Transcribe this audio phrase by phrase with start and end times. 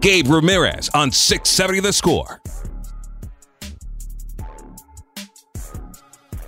[0.00, 2.40] Gabe Ramirez on 670 The Score.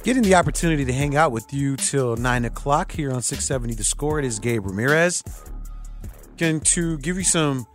[0.04, 3.84] Getting the opportunity to hang out with you till 9 o'clock here on 670 The
[3.84, 4.18] Score.
[4.18, 5.22] It is Gabe Ramirez.
[6.38, 7.66] Going to give you some,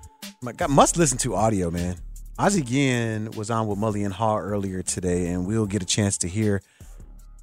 [0.42, 1.96] my God, must listen to audio, man.
[2.40, 6.18] Ozzie Guillen was on with Mully and Haugh earlier today, and we'll get a chance
[6.20, 6.62] to hear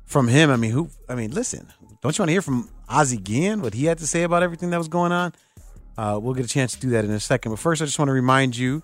[0.07, 0.51] from him.
[0.51, 3.75] I mean, who, I mean, listen, don't you want to hear from Ozzie Guillen, what
[3.75, 5.33] he had to say about everything that was going on?
[5.97, 7.53] Uh, we'll get a chance to do that in a second.
[7.53, 8.83] But first, I just want to remind you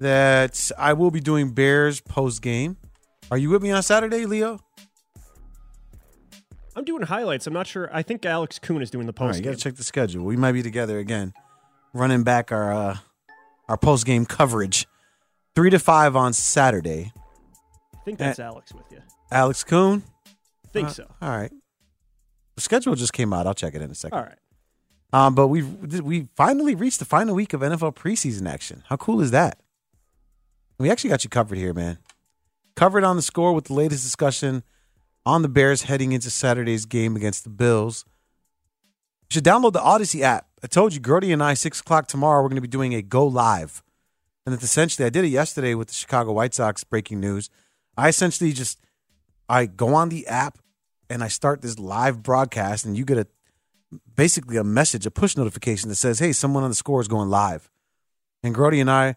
[0.00, 2.76] that I will be doing Bears post game.
[3.30, 4.58] Are you with me on Saturday, Leo?
[6.76, 7.46] I'm doing highlights.
[7.46, 7.88] I'm not sure.
[7.92, 9.38] I think Alex Kuhn is doing the All right, post.
[9.38, 10.24] you got to check the schedule.
[10.24, 11.32] We might be together again,
[11.92, 12.96] running back our uh,
[13.68, 14.86] our post game coverage,
[15.54, 17.12] three to five on Saturday.
[17.94, 18.98] I think that's Alex with you.
[19.30, 20.02] Alex Kuhn.
[20.72, 21.06] think Uh, so.
[21.22, 21.52] All right.
[22.56, 23.46] The schedule just came out.
[23.46, 24.18] I'll check it in a second.
[24.18, 24.38] All right.
[25.12, 28.82] Um, but we we finally reached the final week of NFL preseason action.
[28.88, 29.60] How cool is that?
[30.78, 31.98] We actually got you covered here, man.
[32.74, 34.64] Covered on the score with the latest discussion
[35.24, 38.04] on the Bears heading into Saturday's game against the Bills.
[39.22, 40.48] You should download the Odyssey app.
[40.62, 43.02] I told you, Gertie and I, six o'clock tomorrow, we're going to be doing a
[43.02, 43.82] go live,
[44.44, 47.50] and it's essentially I did it yesterday with the Chicago White Sox breaking news.
[47.96, 48.80] I essentially just
[49.48, 50.58] I go on the app
[51.08, 53.26] and I start this live broadcast, and you get a
[54.14, 57.28] basically a message, a push notification that says, "Hey, someone on the score is going
[57.28, 57.70] live."
[58.42, 59.16] And Grody and I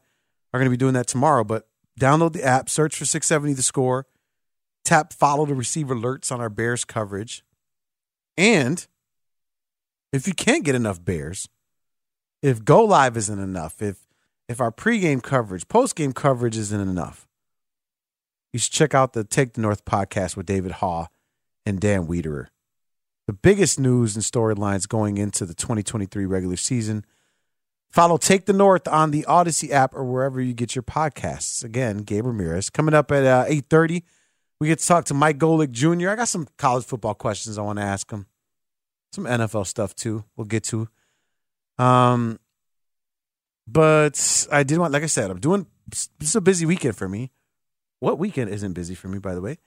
[0.54, 1.44] are going to be doing that tomorrow.
[1.44, 1.68] But
[2.00, 4.06] download the app, search for 670 The Score,
[4.86, 7.44] tap follow to receive alerts on our Bears coverage,
[8.38, 8.88] and
[10.14, 11.50] if you can't get enough Bears,
[12.42, 14.08] if Go Live isn't enough, if
[14.48, 17.28] if our pregame coverage, postgame coverage isn't enough,
[18.54, 21.08] you should check out the Take the North podcast with David Haugh
[21.66, 22.48] and Dan Wiederer
[23.28, 27.06] the biggest news and storylines going into the 2023 regular season.
[27.92, 31.64] Follow Take the North on the Odyssey app or wherever you get your podcasts.
[31.64, 32.70] Again, Gabe Ramirez.
[32.70, 34.04] Coming up at uh, 8.30,
[34.60, 36.10] we get to talk to Mike Golic Jr.
[36.10, 38.28] I got some college football questions I want to ask him.
[39.14, 40.88] Some NFL stuff, too, we'll get to.
[41.78, 42.40] Um,
[43.68, 45.68] But I did want, like I said, I'm doing,
[46.22, 47.32] is a busy weekend for me.
[48.00, 49.58] What weekend isn't busy for me, by the way?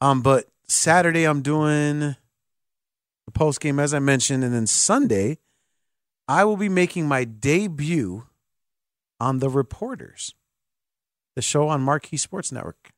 [0.00, 2.16] Um, But Saturday, I'm doing
[3.28, 5.36] the post game, as I mentioned, and then Sunday,
[6.26, 8.24] I will be making my debut
[9.20, 10.34] on the Reporters,
[11.36, 12.90] the show on Marquee Sports Network.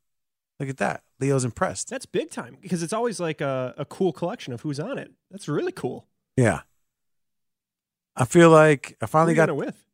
[0.60, 1.90] Look at that, Leo's impressed.
[1.90, 5.10] That's big time because it's always like a, a cool collection of who's on it.
[5.32, 6.06] That's really cool.
[6.36, 6.60] Yeah,
[8.14, 9.84] I feel like I finally got gonna with?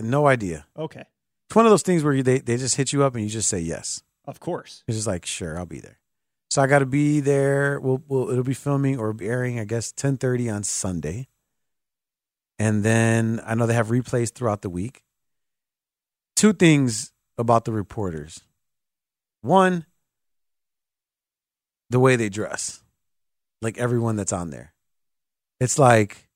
[0.00, 0.66] no idea.
[0.76, 1.04] Okay,
[1.46, 3.30] It's one of those things where you, they they just hit you up and you
[3.30, 4.02] just say yes.
[4.24, 4.82] of course.
[4.88, 6.00] It's just like sure, I'll be there.
[6.54, 7.80] So I got to be there.
[7.80, 11.26] We'll, we'll it'll be filming or airing, I guess, ten thirty on Sunday,
[12.60, 15.02] and then I know they have replays throughout the week.
[16.36, 18.42] Two things about the reporters.
[19.40, 19.86] One,
[21.90, 22.84] the way they dress,
[23.60, 24.74] like everyone that's on there.
[25.58, 26.28] It's like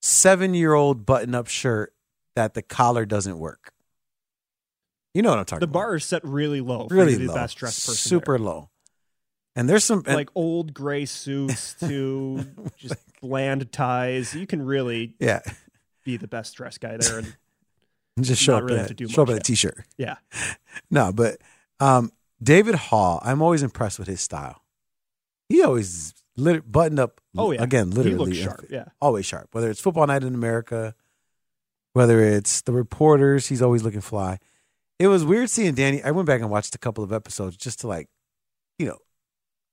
[0.00, 1.92] seven year old button up shirt
[2.36, 3.74] that the collar doesn't work.
[5.12, 6.86] You know what I'm talking The about The bar is set really low.
[6.90, 7.96] Really low, the best dressed person.
[7.96, 8.70] super low.
[9.54, 12.44] And there's some and- like old gray suits to
[12.76, 14.34] just bland ties.
[14.34, 15.40] You can really yeah,
[16.04, 17.18] be the best dressed guy there.
[17.18, 17.36] And
[18.20, 19.84] just show up really in have a, to do show up in a t-shirt.
[19.96, 20.16] yeah,
[20.90, 21.38] No, but
[21.80, 22.12] um,
[22.42, 24.62] David Haugh, I'm always impressed with his style.
[25.48, 27.20] He always lit, buttoned up.
[27.36, 27.62] Oh, yeah.
[27.62, 28.86] again, literally sharp, yeah.
[29.00, 29.48] always sharp.
[29.52, 30.94] Whether it's Football Night in America,
[31.92, 34.38] whether it's the reporters, he's always looking fly.
[34.98, 36.02] It was weird seeing Danny.
[36.02, 38.08] I went back and watched a couple of episodes just to like,
[38.78, 38.98] you know,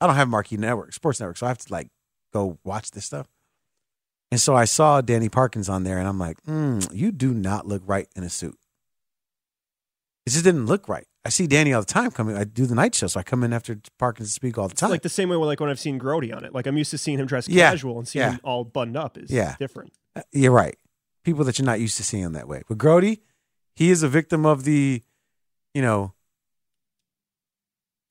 [0.01, 1.89] I don't have Marquee Network, Sports Network, so I have to like
[2.33, 3.27] go watch this stuff.
[4.31, 7.65] And so I saw Danny Parkins on there, and I'm like, mm, you do not
[7.67, 8.55] look right in a suit.
[10.25, 11.05] It just didn't look right.
[11.25, 12.37] I see Danny all the time coming.
[12.37, 14.87] I do the night show, so I come in after Parkins speak all the time.
[14.89, 16.53] It's Like the same way, like when I've seen Grody on it.
[16.53, 17.71] Like I'm used to seeing him dressed Yeah.
[17.71, 18.31] casual and seeing Yeah.
[18.33, 19.55] him all buttoned up is Yeah.
[19.59, 19.91] different.
[20.15, 20.77] Uh, You're right.
[21.23, 22.61] People that you're not used to seeing that way.
[22.69, 23.19] But Grody,
[23.75, 25.03] he is a victim of the,
[25.73, 26.13] you know,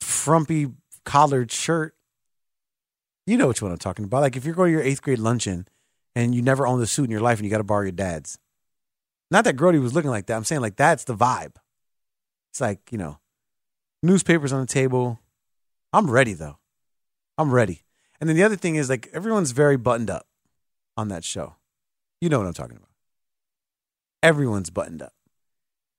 [0.01, 0.67] frumpy
[1.09, 1.95] collared shirt.
[3.27, 4.21] You know which one I'm talking about.
[4.21, 5.67] Like if you're going to your eighth grade luncheon
[6.15, 7.93] and you never owned a suit in your life and you got to borrow your
[7.93, 8.39] dad's.
[9.31, 10.37] Not that Grody was looking like that.
[10.37, 11.57] I'm saying like that's the vibe.
[12.51, 13.21] It's like, you know,
[14.03, 15.21] newspapers on the table.
[15.95, 16.59] I'm ready though.
[17.39, 17.85] I'm ready.
[18.21, 20.27] And then the other thing is like everyone's very buttoned up
[20.95, 21.57] on that show.
[22.21, 22.91] You know what I'm talking about.
[24.23, 25.15] Everyone's buttoned up.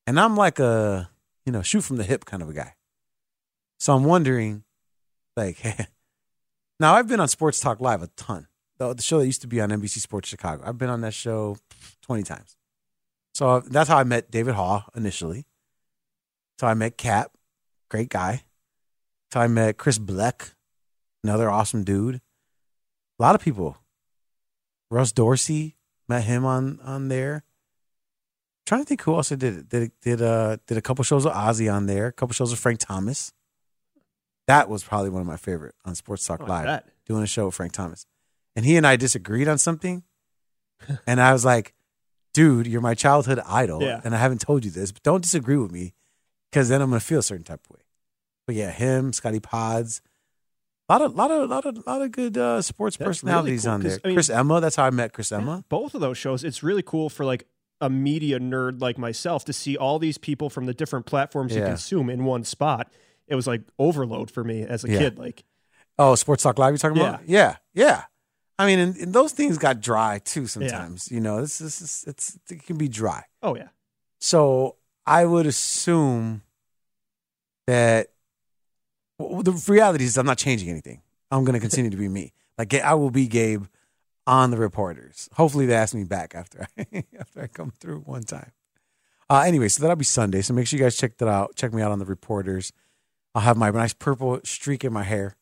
[0.05, 1.09] And I'm like a,
[1.45, 2.75] you know, shoot from the hip kind of a guy.
[3.79, 4.63] So I'm wondering,
[5.35, 5.63] like,
[6.79, 8.47] now I've been on Sports Talk Live a ton.
[8.77, 10.63] The, the show that used to be on NBC Sports Chicago.
[10.65, 11.57] I've been on that show
[12.03, 12.55] 20 times.
[13.33, 15.45] So that's how I met David Haugh initially.
[16.59, 17.31] So I met Cap,
[17.89, 18.43] great guy.
[19.31, 20.53] So I met Chris Bleck,
[21.23, 22.15] another awesome dude.
[23.19, 23.77] A lot of people.
[24.91, 25.75] Russ Dorsey,
[26.09, 27.43] met him on on there.
[28.65, 31.71] trying to think who else did did did uh did a couple shows of Ozzy
[31.71, 33.31] on there, a couple shows of Frank Thomas.
[34.49, 37.45] That was probably one of my favorite on Sports Talk Oh, Live, doing a show
[37.45, 38.07] with Frank Thomas.
[38.55, 40.01] And he and I disagreed on something,
[41.07, 41.75] and I was like,
[42.33, 44.01] "Dude, you're my childhood idol, Yeah.
[44.03, 45.93] and I haven't told you this, but don't disagree with me,
[46.51, 47.81] because then I'm gonna feel a certain type of way."
[48.47, 50.01] But yeah, him, Scotty Pods,
[50.89, 53.63] a lot of, lot of, lot of, lot of good uh, sports That's really personalities
[53.65, 53.99] cool, on there.
[54.03, 55.63] I mean- Chris Emma, that's how I met Chris Emma.
[55.69, 57.45] Both of those shows, it's really cool for like
[57.81, 61.61] a media nerd like myself to see all these people from the different platforms you
[61.61, 62.91] consume in one spot.
[63.29, 64.99] It was like overload for me as a Yeah.
[64.99, 65.17] kid.
[65.19, 65.43] Like,
[65.97, 67.21] Oh, Sports Talk Live, you talking about?
[67.27, 68.03] Yeah, yeah.
[68.57, 70.47] I mean, and, and those things got dry too.
[70.47, 73.23] Sometimes, you know, this is it's it can be dry.
[73.41, 73.69] oh yeah,
[74.19, 76.41] So I would assume
[77.67, 78.07] that
[79.17, 81.01] well, the reality is I'm not changing anything.
[81.31, 82.33] I'm going to continue to be me.
[82.57, 83.67] Like I will be Gabe
[84.27, 85.29] on the reporters.
[85.35, 88.51] Hopefully they ask me back after I after I come through one time.
[89.29, 90.41] Uh, anyway, so that'll be Sunday.
[90.41, 91.55] So make sure you guys check that out.
[91.55, 92.73] Check me out on the reporters.
[93.35, 95.35] I'll have my nice purple streak in my hair.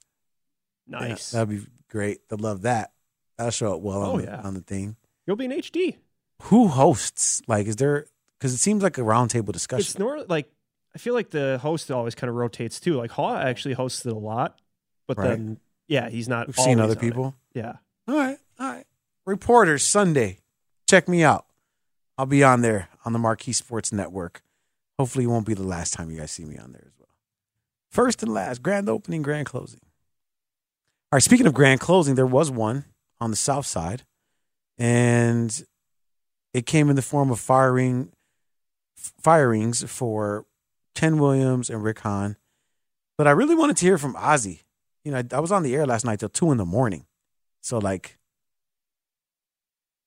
[0.87, 1.31] Yeah, nice.
[1.31, 2.27] that'd be great.
[2.29, 2.91] They'll love that.
[3.37, 4.41] That'll show up well Oh, on, the, yeah.
[4.41, 4.95] on the thing.
[5.25, 5.95] You'll be in HD.
[6.43, 7.41] Who hosts?
[7.47, 8.05] Like, is there?
[8.39, 9.81] Because it seems like a roundtable discussion.
[9.81, 10.49] It's nor like
[10.95, 12.93] I feel like the host always kind of rotates too.
[12.95, 14.59] Like Haugh actually hosts it a lot,
[15.07, 15.29] but Right.
[15.29, 16.47] then yeah, he's not.
[16.47, 17.01] We've seen other on it.
[17.01, 17.35] people.
[17.53, 17.73] Yeah.
[18.07, 18.85] All right, all right.
[19.25, 20.39] Reporters Sunday.
[20.89, 21.45] Check me out.
[22.17, 24.41] I'll be on there on the Marquee Sports Network.
[24.97, 26.91] Hopefully, it won't be the last time you guys see me on there.
[27.97, 29.79] First and last, grand opening, grand closing.
[31.11, 31.23] All right.
[31.23, 32.85] Speaking of grand closing, there was one
[33.19, 34.03] on the south side,
[34.77, 35.65] and
[36.53, 38.11] it came in the form of firing
[38.95, 40.45] firings for
[40.93, 42.37] Ken Williams and Rick Hahn.
[43.17, 44.61] But I really wanted to hear from Ozzy.
[45.03, 47.07] You know, I, I was on the air last night till two in the morning.
[47.61, 48.19] So like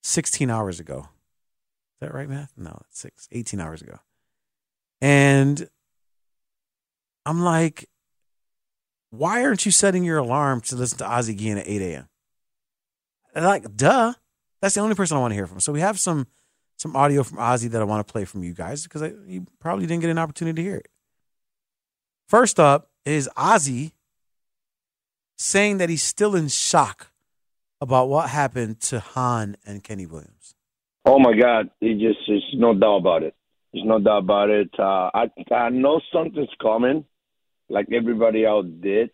[0.05, 1.09] 16 hours ago.
[1.97, 2.53] Is that right, math?
[2.57, 3.99] No, it's six, 18 hours ago.
[5.01, 5.69] And
[7.27, 7.89] I'm like,
[9.11, 12.09] why aren't you setting your alarm to listen to Ozzy again at 8 a.m.?
[13.35, 14.15] Like, duh.
[14.61, 15.61] That's the only person I want to hear from.
[15.61, 16.27] So we have some
[16.77, 19.47] some audio from Ozzy that I want to play from you guys because I, you
[19.59, 20.89] probably didn't get an opportunity to hear it.
[22.27, 23.93] First up is Ozzy
[25.37, 27.11] saying that he's still in shock
[27.81, 30.55] about what happened to Hahn and Kenny Williams.
[31.05, 31.71] Oh my God!
[31.81, 33.35] It just there's no doubt about it.
[33.73, 34.71] There's no doubt about it.
[34.79, 37.05] Uh, I I know something's coming,
[37.69, 39.11] like everybody else did.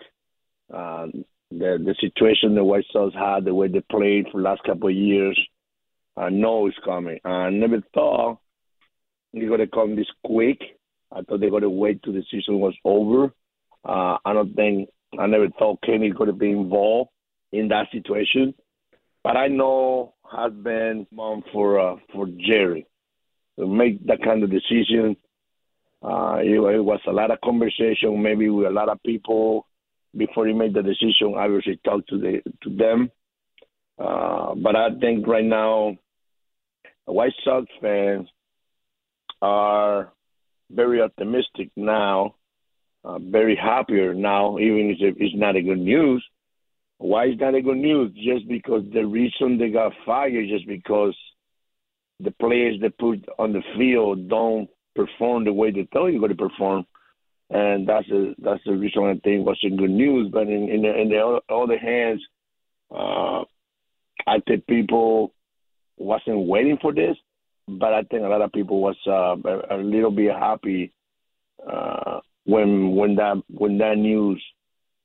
[0.73, 4.63] Um, the the situation the White Sox had, the way they played for the last
[4.65, 5.39] couple of years,
[6.17, 7.21] I know it's coming.
[7.25, 8.39] I never thought
[9.33, 10.61] they're gonna come this quick.
[11.13, 13.35] I thought they're gonna wait till the season was over.
[13.85, 17.11] Uh, I don't think I never thought Kenny gonna be involved
[17.53, 18.55] in that situation.
[19.23, 22.87] But I know has been mom for uh, for Jerry
[23.59, 25.17] make that kind of decision.
[26.03, 29.67] Uh, it, it was a lot of conversation, maybe with a lot of people
[30.17, 31.35] before he made the decision.
[31.37, 33.11] Obviously, talk to the to them.
[33.99, 35.97] Uh, but I think right now,
[37.07, 38.29] White Sox fans
[39.41, 40.13] are
[40.71, 42.35] very optimistic now,
[43.05, 46.25] uh, very happier now, even if it's not a good news.
[46.99, 48.13] Why is that a good news?
[48.15, 51.17] Just because the reason they got fired just because
[52.20, 56.37] the players they put on the field don't perform the way they tell you're going
[56.37, 56.87] to perform,
[57.50, 60.30] and that's the that's the reason I think wasn't good news.
[60.32, 62.23] But in in the, in the other, other hands,
[62.90, 63.44] uh,
[64.26, 65.32] I think people
[65.96, 67.16] wasn't waiting for this,
[67.68, 70.92] but I think a lot of people was uh, a, a little bit happy
[71.70, 74.42] uh, when when that when that news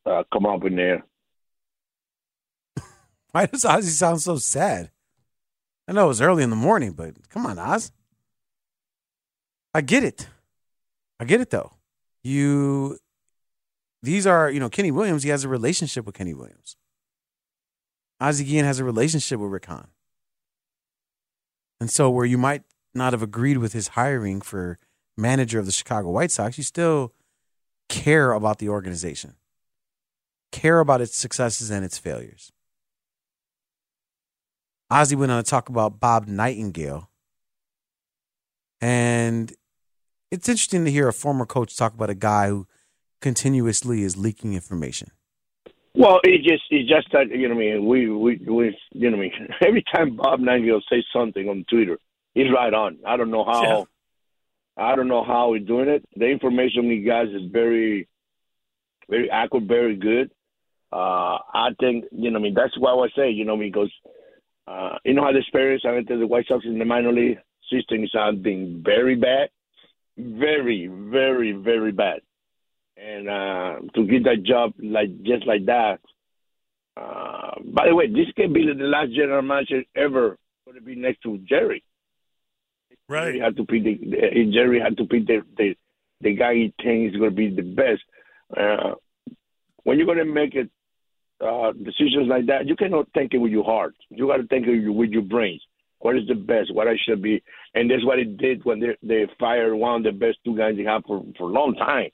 [0.05, 1.03] uh, come up in there.
[3.31, 4.91] Why does Ozzy sound so sad?
[5.87, 7.91] I know it was early in the morning, but come on, Oz.
[9.73, 10.27] I get it.
[11.19, 11.73] I get it though.
[12.23, 12.97] You
[14.03, 16.75] these are, you know, Kenny Williams, he has a relationship with Kenny Williams.
[18.19, 19.87] Ozzie Guillen has a relationship with Rick Hahn.
[21.79, 24.77] And so where you might not have agreed with his hiring for
[25.17, 27.13] manager of the Chicago White Sox, you still
[27.89, 29.35] care about the organization.
[30.51, 32.51] Care about its successes and its failures.
[34.91, 37.09] Ozzy went on to talk about Bob Nightingale.
[38.81, 39.53] And
[40.31, 42.67] it's interesting to hear a former coach talk about a guy who
[43.21, 45.11] continuously is leaking information.
[45.93, 49.09] Well, it just it's just that you know what I mean we we we you
[49.09, 51.97] know what I mean every time Bob Nightingale says something on Twitter,
[52.33, 52.97] he's right on.
[53.05, 53.83] I don't know how yeah.
[54.77, 56.03] I don't know how he's doing it.
[56.15, 58.07] The information he guys is very
[59.09, 60.31] very accurate, very good.
[60.93, 63.67] Uh, I think you know what I mean that's why I say you know me
[63.67, 63.91] because
[64.71, 67.11] uh, you know how the experience I went to the White Sox in the minor
[67.11, 67.37] league
[67.71, 69.49] system is something very bad,
[70.17, 72.21] very very very bad
[73.01, 75.99] and uh, to get that job like just like that.
[76.95, 80.95] Uh, by the way, this can be the last general manager ever going to be
[80.95, 81.83] next to Jerry.
[83.07, 83.25] Right.
[83.25, 85.75] Jerry had to pick the, Jerry had to pick the, the
[86.21, 88.01] the guy he thinks is going to be the best.
[88.55, 88.95] Uh,
[89.83, 90.69] when you're going to make it
[91.43, 93.95] uh, decisions like that, you cannot think it with your heart.
[94.09, 95.61] You got to think it with your brains.
[95.99, 96.73] What is the best?
[96.73, 97.43] What I should be,
[97.75, 100.75] and that's what it did when they they fired one of the best two guys
[100.75, 102.09] they have for for a long time.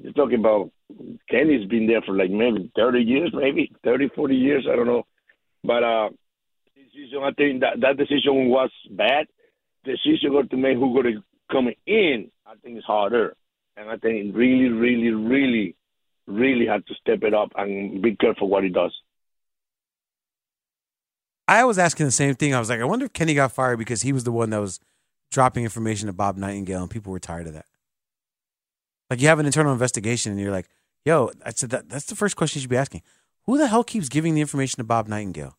[0.00, 0.72] You're talking about
[1.30, 4.66] Kenny's been there for like maybe 30 years, maybe 30, 40 years.
[4.70, 5.04] I don't know.
[5.62, 6.08] But uh,
[6.74, 9.26] decision, I think that that decision was bad.
[9.84, 13.36] Decision got to make who going to come in, I think is harder.
[13.76, 15.76] And I think really, really, really,
[16.26, 18.92] really had to step it up and be careful what he does.
[21.46, 22.54] I was asking the same thing.
[22.54, 24.60] I was like, I wonder if Kenny got fired because he was the one that
[24.60, 24.80] was
[25.30, 27.66] dropping information to Bob Nightingale, and people were tired of that.
[29.10, 30.68] Like you have an internal investigation and you're like,
[31.04, 33.02] yo, I said that that's the first question you should be asking.
[33.44, 35.58] Who the hell keeps giving the information to Bob Nightingale?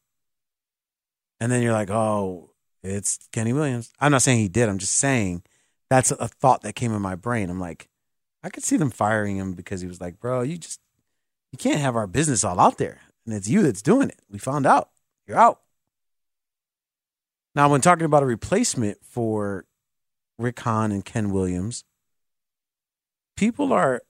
[1.40, 3.94] And then you're like, oh, it's Kenny Williams.
[4.00, 4.68] I'm not saying he did.
[4.68, 5.44] I'm just saying
[5.90, 7.50] that's a thought that came in my brain.
[7.50, 7.90] I'm like,
[8.46, 10.80] I could see them firing him because he was like, bro, you just
[11.52, 13.02] you can't have our business all out there.
[13.26, 14.20] And it's you that's doing it.
[14.30, 14.92] We found out.
[15.26, 15.62] You're out.
[17.56, 19.66] Now, when talking about a replacement for
[20.38, 21.86] Rick Hahn and Ken Williams,
[23.36, 24.04] people are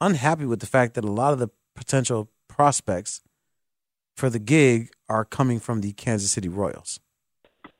[0.00, 3.20] unhappy with the fact that a lot of the potential prospects
[4.16, 6.98] for the gig are coming from the Kansas City Royals.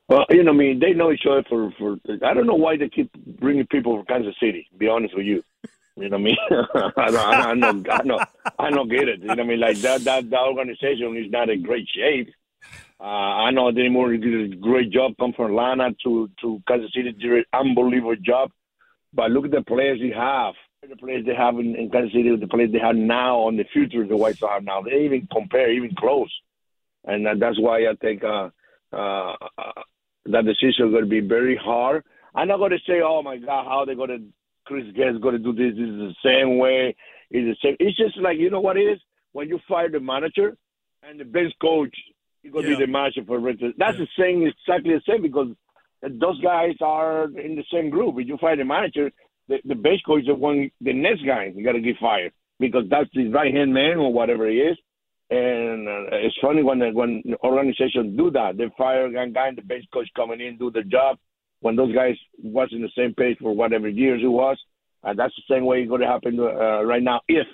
[0.09, 1.97] Well, you know, I mean, they know each other for for.
[2.23, 4.69] I don't know why they keep bringing people from Kansas City.
[4.77, 5.43] Be honest with you,
[5.97, 6.37] you know what I mean?
[6.97, 8.25] I, don't, I know, I know,
[8.59, 9.21] I don't get it.
[9.21, 9.61] You know what I mean?
[9.61, 12.31] Like that, that, that organization is not in great shape.
[13.01, 15.13] Uh, I know Dayton Moore did a great job.
[15.19, 18.51] Come from Atlanta to to Kansas City, did an unbelievable job.
[19.13, 20.55] But look at the players they have.
[20.89, 23.65] The players they have in, in Kansas City, the players they have now, on the
[23.73, 24.83] future the White Sox have now.
[24.83, 26.31] They even compare, even close.
[27.05, 28.49] And that's why I think uh,
[28.93, 29.83] uh, uh,
[30.27, 32.05] that decision is going to be very hard.
[32.35, 34.23] I'm not going to say, oh my God, how they're going to
[34.65, 35.77] Chris Getz going to do this?
[35.77, 36.97] This is the same way.
[37.31, 37.77] It's the same.
[37.81, 39.01] It's just like you know what it is
[39.33, 40.57] when you fire the manager
[41.03, 41.95] and the bench coach
[42.43, 42.79] is going to yeah.
[42.79, 43.75] be the manager for Richard.
[43.79, 44.05] That's yeah.
[44.05, 45.49] the same, exactly the same because
[46.03, 48.17] those guys are in the same group.
[48.19, 49.11] If you fire the manager,
[49.49, 52.33] the, the bench coach is the one, the next guy you got to get fired
[52.61, 54.79] because that's his right hand man or whatever he is.
[55.31, 59.63] And uh, it's funny when when organizations do that, they fire a guy and the
[59.63, 61.19] bench coach coming in do the job.
[61.65, 64.59] When those guys was in the same page for whatever years it was,
[65.03, 67.47] and that's the same way it's going to happen uh, right now if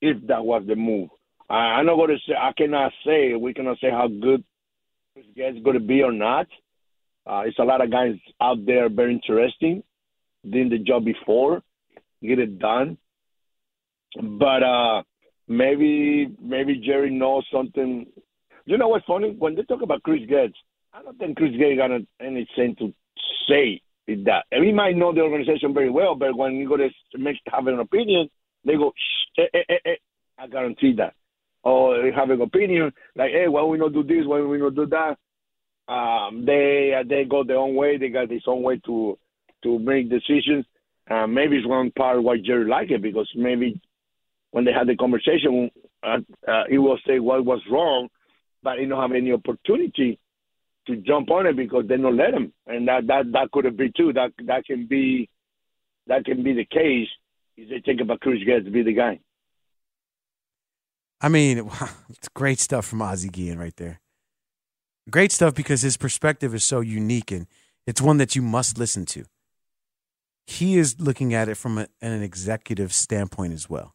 [0.00, 1.08] if that was the move.
[1.50, 4.44] I, I'm not going to say I cannot say we cannot say how good
[5.16, 6.46] this guy's going to be or not.
[7.26, 9.82] Uh, it's a lot of guys out there very interesting,
[10.48, 11.62] doing the job before,
[12.22, 12.96] get it done.
[14.22, 15.02] But uh,
[15.48, 18.06] maybe maybe Jerry knows something.
[18.66, 19.34] You know what's funny?
[19.36, 20.54] When they talk about Chris Getz,
[20.92, 22.94] I don't think Chris Getz got anything to
[23.48, 24.44] say that.
[24.50, 26.88] And we might know the organization very well, but when you go to
[27.18, 28.28] make have an opinion,
[28.64, 28.92] they go,
[29.38, 29.94] eh, eh, eh, eh.
[30.38, 31.14] I guarantee that.
[31.62, 34.26] Or they have an opinion like, hey, why we not do this?
[34.26, 35.16] Why we not do that?
[35.92, 37.98] Um, they uh, they go their own way.
[37.98, 39.18] They got their own way to
[39.62, 40.64] to make decisions.
[41.10, 43.80] Uh, maybe it's one part why Jerry liked it because maybe
[44.52, 45.70] when they had the conversation,
[46.02, 48.08] uh, uh, he will say what was wrong,
[48.62, 50.18] but he don't have any opportunity
[50.86, 53.76] to jump on it because they don't let him, and that that that could have
[53.76, 54.12] been too.
[54.12, 55.28] That that can be
[56.06, 57.08] that can be the case.
[57.56, 59.20] Is they think about Chris Getz to be the guy.
[61.20, 61.70] I mean,
[62.10, 64.00] it's great stuff from Ozzie Guillen right there.
[65.10, 67.46] Great stuff because his perspective is so unique and
[67.86, 69.24] it's one that you must listen to.
[70.46, 73.94] He is looking at it from a, an executive standpoint as well.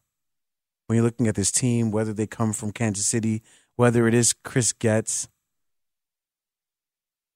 [0.86, 3.42] When you're looking at this team, whether they come from Kansas City,
[3.76, 5.28] whether it is Chris Getz.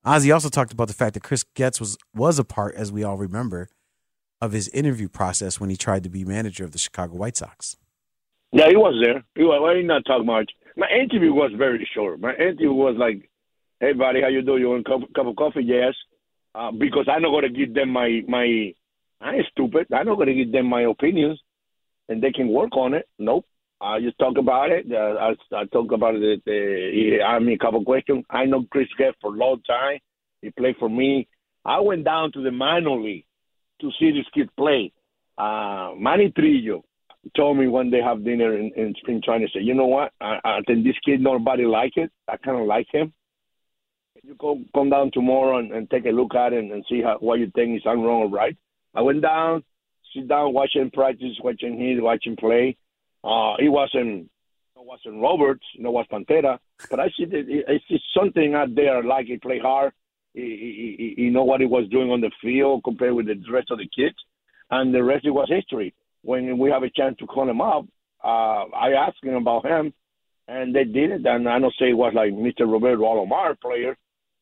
[0.05, 3.05] Ozzie also talked about the fact that Chris Getz was was a part, as we
[3.05, 3.69] all remember,
[4.41, 7.77] of his interview process when he tried to be manager of the Chicago White Sox.
[8.51, 9.23] Yeah, he was there.
[9.37, 9.77] He was.
[9.77, 10.51] He not talk much.
[10.77, 12.19] My interview was very short.
[12.21, 13.31] My interview was like,
[13.79, 14.61] "Hey, buddy, how you doing?
[14.61, 15.95] You want a cup, cup of coffee?" Yes.
[16.55, 18.75] Uh, because I'm not to give them my my.
[19.21, 19.87] I ain't stupid.
[19.93, 21.41] I'm not to give them my opinions,
[22.09, 23.09] and they can work on it.
[23.21, 23.47] Nope.
[23.83, 24.87] I just talk about it.
[24.91, 26.43] Uh, I, I talk about it.
[26.47, 28.25] Uh, he asked me a couple questions.
[28.31, 29.99] I know Chris Getz for a long time.
[30.41, 31.29] He played for me.
[31.65, 33.27] I went down to the minor league
[33.81, 34.93] to see this kid play.
[35.37, 36.83] Uh, Manny Trillo,
[37.37, 40.13] told me when they have dinner in, in spring training, say, you know what?
[40.21, 42.11] I, I think this kid nobody like it.
[42.29, 43.13] I kind of like him.
[44.23, 47.03] You go come down tomorrow and, and take a look at it and, and see
[47.03, 48.57] how, what you think is wrong or right.
[48.95, 49.65] I went down,
[50.15, 52.77] sit down, watching practice, watching him, watching play.
[53.25, 54.29] Uh, he wasn't
[54.77, 56.59] it wasn't Roberts, you know, was Pantera,
[56.91, 59.03] but I see that it's just something out there.
[59.03, 59.93] Like he played hard,
[60.35, 63.41] he, he, he, he know what he was doing on the field compared with the
[63.51, 64.17] rest of the kids,
[64.71, 67.85] and the rest it was history when we have a chance to call him up,
[68.25, 69.93] uh, I asked him about him,
[70.49, 71.27] and they did it.
[71.27, 72.71] And I don't say it was like Mr.
[72.71, 73.97] Roberto Alomar player,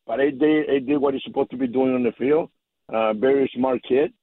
[0.07, 2.49] but he did, he did what he's supposed to be doing on the field.
[2.87, 4.13] Uh, very smart kid.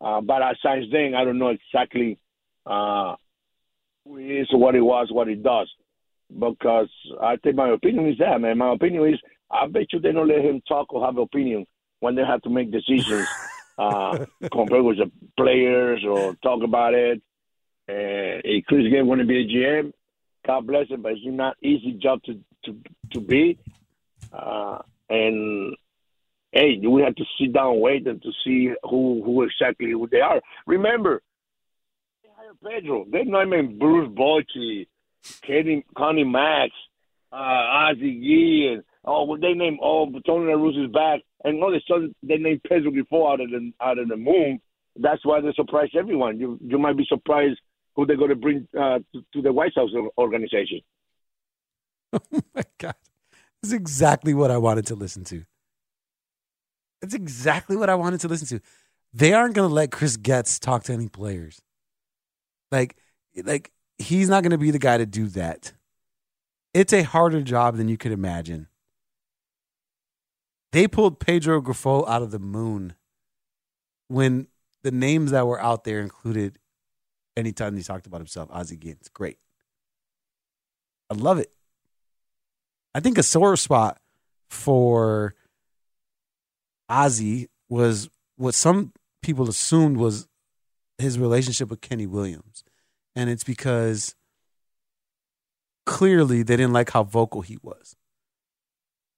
[0.00, 2.18] Uh, but at since then, I don't know exactly
[2.66, 3.14] uh,
[4.14, 5.70] is, what he was, what he does.
[6.32, 8.58] Because I think my opinion is that, man.
[8.58, 9.20] My opinion is
[9.50, 11.66] I bet you they don't let him talk or have opinion
[12.00, 13.28] when they have to make decisions
[13.78, 17.22] uh, compare with the players or talk about it.
[17.88, 19.92] Uh, if Chris Getz want to be a GM,
[20.46, 22.76] God bless him, but it's not easy job to to
[23.12, 23.58] to be.
[24.32, 24.78] Uh,
[25.08, 25.76] and
[26.52, 30.20] hey, we have to sit down wait and to see who who exactly who they
[30.20, 30.40] are.
[30.66, 31.22] Remember,
[32.64, 33.04] Pedro.
[33.10, 34.86] They named Bruce Bochy,
[35.46, 36.72] Kenny, Connie Max,
[37.32, 38.82] uh, Ozzie Guillen.
[39.04, 42.60] Oh, well, they named oh Tony La back and all of a sudden they named
[42.68, 44.60] Pedro before out of the out of the moon.
[44.96, 46.38] That's why they surprised everyone.
[46.40, 47.60] You you might be surprised
[47.94, 50.80] who they're going to bring uh, to, to, the White House organization.
[52.12, 52.94] Oh my God,
[53.60, 55.44] this is exactly what I wanted to listen to.
[57.02, 58.64] That's exactly what I wanted to listen to.
[59.12, 61.60] They aren't going to let Chris Getz talk to any players.
[62.70, 62.96] Like,
[63.44, 65.72] like he's not going to be the guy to do that.
[66.74, 68.68] It's a harder job than you could imagine.
[70.72, 72.94] They pulled Pedro Grifol out of the moon
[74.08, 74.48] when
[74.82, 76.58] the names that were out there included
[77.36, 78.98] anytime he talked about himself, Guillen.
[79.00, 79.38] It's great.
[81.10, 81.50] I love it.
[82.94, 84.00] I think a sore spot
[84.48, 85.34] for
[86.88, 90.28] Ozzie was what some people assumed was
[90.98, 92.64] his relationship with Kenny Williams.
[93.14, 94.14] And it's because
[95.84, 97.96] clearly they didn't like how vocal he was.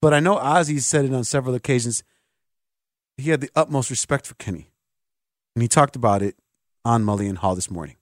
[0.00, 2.04] But I know Ozzy said it on several occasions.
[3.16, 4.70] He had the utmost respect for Kenny.
[5.56, 6.36] And he talked about it
[6.84, 7.96] on Mully and Haugh this morning.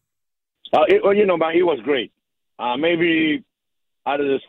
[0.73, 2.13] Uh, it, well, you know, man, he was great.
[2.59, 3.45] Uh, maybe
[4.07, 4.43] out of this,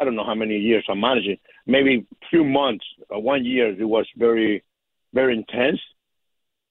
[0.00, 3.78] I don't know how many years I'm managing, maybe a few months, uh, one year,
[3.78, 4.62] it was very,
[5.12, 5.80] very intense.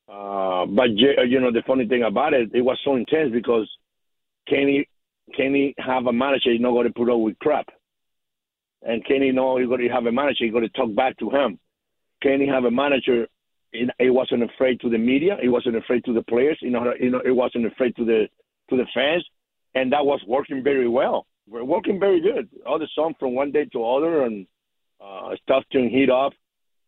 [0.08, 3.70] Uh, but, you know, the funny thing about it, it was so intense because
[4.48, 4.88] Kenny,
[5.36, 7.68] Kenny have a manager he's not going to put up with crap.
[8.82, 10.44] And Kenny know he's going to have a manager.
[10.44, 11.60] he's going to talk back to him.
[12.22, 13.28] Kenny have a manager.
[13.72, 15.38] He wasn't afraid to the media.
[15.42, 16.60] He wasn't afraid to the players.
[16.62, 18.28] You know, you know, he wasn't afraid to the
[18.70, 19.26] to the fans,
[19.74, 21.26] and that was working very well.
[21.48, 22.50] We're working very good.
[22.66, 24.46] All the song from one day to other, and
[25.04, 26.34] uh, stuff to heat up.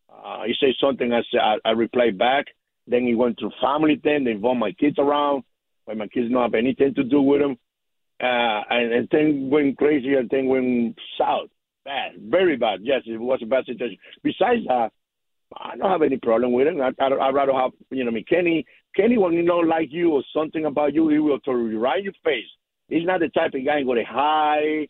[0.10, 2.46] Uh, he said something, I say I, I replied back.
[2.88, 4.24] Then he went to family thing.
[4.24, 5.44] They involved my kids around,
[5.86, 7.58] but my kids don't have anything to do with him.
[8.22, 11.50] Uh, and, and thing went crazy, and thing went south.
[11.84, 12.80] Bad, very bad.
[12.82, 13.98] Yes, it was a bad situation.
[14.24, 14.92] Besides that,
[15.56, 16.82] I don't have any problem with him.
[16.82, 19.90] I, I, I'd rather have, you know, I mean, Kenny, Kenny, when you don't like
[19.92, 22.48] you or something about you, he will tell you right in your face.
[22.88, 24.88] He's not the type of guy going to hide,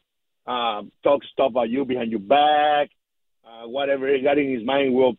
[0.47, 2.89] uh, talk stuff about you behind your back,
[3.45, 5.15] uh, whatever he got in his mind will,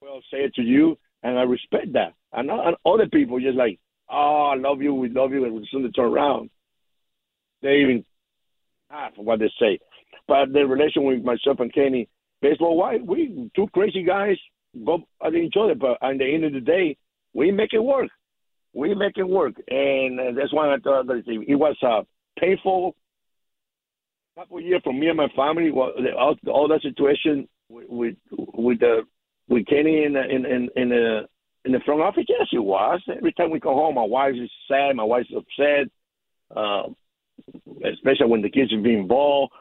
[0.00, 2.14] will say it to you, and I respect that.
[2.32, 3.78] And, and other people just like,
[4.10, 6.50] oh, I love you, we love you, and as soon they turn around,
[7.62, 8.04] they even
[8.90, 9.78] half of what they say.
[10.26, 12.08] But the relation with myself and Kenny,
[12.40, 14.36] baseball wise, we two crazy guys
[14.84, 16.96] go at each other, but at the end of the day,
[17.34, 18.08] we make it work.
[18.72, 22.02] We make it work, and uh, that's why I thought that it was uh,
[22.38, 22.94] painful
[24.40, 25.70] couple of years for me and my family.
[25.70, 29.02] All, all that situation with with, with the
[29.50, 31.28] with Kenny in the, in in in the
[31.64, 32.24] in the front office.
[32.28, 33.02] Yes, it was.
[33.14, 34.96] Every time we come home, my wife is sad.
[34.96, 35.88] My wife's upset,
[36.56, 36.84] uh,
[37.84, 39.52] especially when the kids are being involved.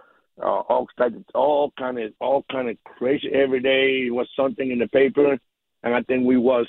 [0.42, 0.88] Uh, all
[1.36, 4.06] all kind of all kind of crazy every day.
[4.08, 5.38] It was something in the paper,
[5.84, 6.68] and I think we was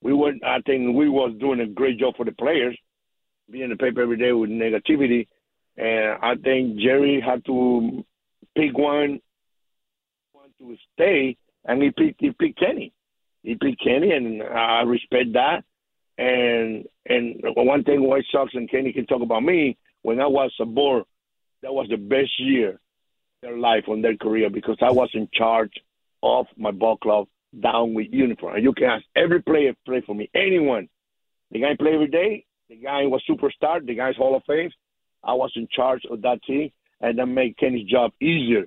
[0.00, 2.78] we were I think we was doing a great job for the players,
[3.50, 5.26] being in the paper every day with negativity,
[5.76, 8.02] and I think Jerry had to
[8.56, 9.20] pick one,
[10.32, 12.92] one to stay, and he picked he picked Kenny,
[13.42, 15.64] he picked Kenny, and I respect that.
[16.18, 20.52] And and one thing White Sox and Kenny can talk about me when I was
[20.60, 21.04] a board
[21.62, 22.80] that was the best year
[23.42, 25.72] their life on their career because I was in charge
[26.22, 27.26] of my ball club
[27.58, 28.56] down with uniform.
[28.56, 30.88] And you can ask every player play for me, anyone.
[31.50, 32.44] The guy play every day.
[32.68, 33.84] The guy was superstar.
[33.84, 34.70] The guy's Hall of Fame.
[35.24, 36.70] I was in charge of that team,
[37.00, 38.66] and that made Kenny's job easier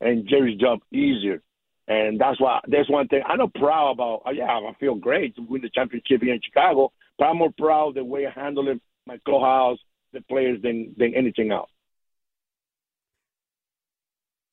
[0.00, 1.40] and Jerry's job easier.
[1.86, 4.22] And that's why that's one thing I'm not proud about.
[4.24, 7.52] Oh, yeah, I feel great to win the championship here in Chicago, but I'm more
[7.58, 9.78] proud the way I handled my clubhouse,
[10.12, 11.70] the players, than than anything else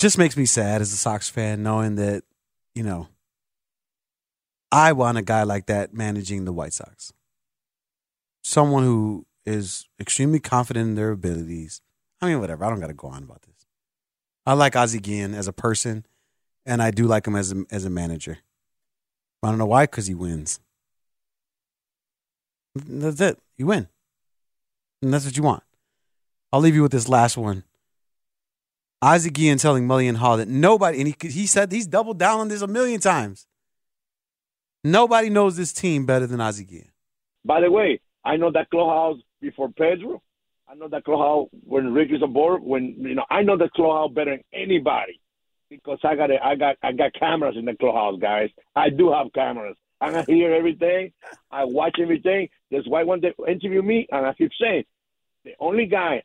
[0.02, 2.24] just makes me sad as a Sox fan knowing that,
[2.74, 3.08] you know,
[4.72, 7.14] I want a guy like that managing the White Sox.
[8.44, 11.84] Someone who is extremely confident in their abilities.
[12.20, 12.66] I mean, whatever.
[12.66, 13.68] I don't got to go on about this.
[14.44, 16.04] I like Ozzie Guillen as a person,
[16.66, 18.40] and I do like him as a, as a manager.
[19.44, 20.60] I don't know why, because he wins.
[22.76, 23.40] That's it.
[23.58, 23.88] You win.
[25.02, 25.64] And that's what you want.
[26.54, 27.64] I'll leave you with this last one.
[29.02, 32.40] Ozzie Guillen telling Mully and Haugh that nobody, and he, he said he's doubled down
[32.40, 33.48] on this a million times.
[34.84, 36.92] Nobody knows this team better than Ozzie Guillen.
[37.44, 40.22] By the way, I know that clubhouse before Pedro.
[40.68, 42.62] I know that clubhouse when Rick is aboard.
[42.62, 45.21] When you know, I know that clubhouse better than anybody
[45.72, 48.50] because I got a, I got I got cameras in the clubhouse, guys.
[48.76, 49.78] I do have cameras.
[50.02, 51.14] And I hear everything.
[51.52, 52.50] I watch everything.
[52.72, 54.84] That's why when they interview me, and I keep saying,
[55.46, 56.24] the only guy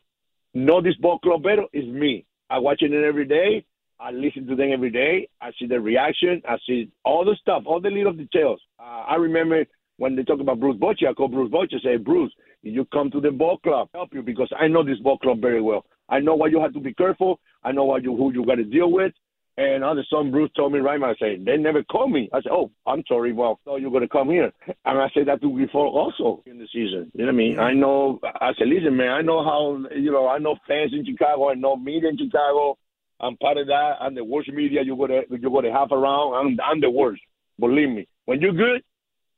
[0.54, 2.24] know this ball club better is me.
[2.50, 3.64] I watch it every day.
[4.00, 5.28] I listen to them every day.
[5.40, 6.42] I see the reaction.
[6.48, 8.61] I see all the stuff, all the little details.
[8.78, 9.64] Uh, I remember
[9.98, 12.32] when they talk about Bruce Bochy, I call Bruce Bochy say, Bruce,
[12.62, 15.62] you come to the ball club, help you because I know this ball club very
[15.62, 15.85] well.
[16.09, 17.40] I know why you have to be careful.
[17.64, 19.12] I know what you who you got to deal with.
[19.59, 22.12] And all of a sudden, Bruce told me right now, I say, they never called
[22.12, 22.29] me.
[22.33, 23.33] I said, oh, I'm sorry.
[23.33, 24.53] Well, so you're going to come here.
[24.85, 27.11] And I said that to before also in the season.
[27.14, 27.59] You know what I mean?
[27.59, 31.07] I know, I said, listen, man, I know how, you know, I know fans in
[31.07, 31.49] Chicago.
[31.49, 32.77] I know media in Chicago.
[33.19, 33.95] I'm part of that.
[33.99, 36.35] I'm the worst media you're going to, you're going to have around.
[36.35, 37.23] I'm, I'm the worst.
[37.59, 38.07] Believe me.
[38.27, 38.83] When you're good,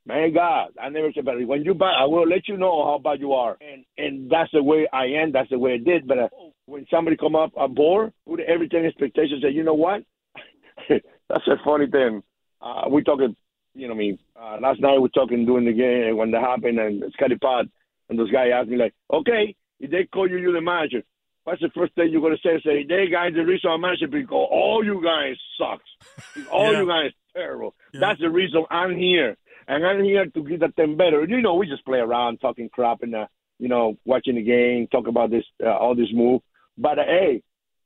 [0.05, 2.97] man, God, I never said, but when you bad, I will let you know how
[2.97, 3.57] bad you are.
[3.61, 5.31] And and that's the way I am.
[5.31, 6.07] That's the way I did.
[6.07, 6.27] But uh,
[6.69, 10.03] when somebody come up aboard, put everything expectations, say, you know what?
[10.89, 12.21] That's a funny thing.
[12.61, 13.35] Uh, we talking,
[13.73, 16.79] you know, I mean, uh, last night we talking during the game when that happened,
[16.79, 17.65] and Scotty Pot
[18.09, 21.03] and those guys asked me like, okay, if they call you, you the manager.
[21.43, 22.61] What's the first thing you're gonna say?
[22.63, 26.47] Say, "Hey guys, the reason I'm manager because all you guys sucks.
[26.51, 26.81] All yeah.
[26.81, 27.73] you guys terrible.
[27.93, 28.01] Yeah.
[28.01, 29.35] That's the reason I'm here,
[29.67, 31.25] and I'm here to get them better.
[31.25, 33.27] You know, we just play around, talking crap, and uh,
[33.57, 36.41] you know, watching the game, talk about this, uh, all this move.
[36.79, 37.43] But hey,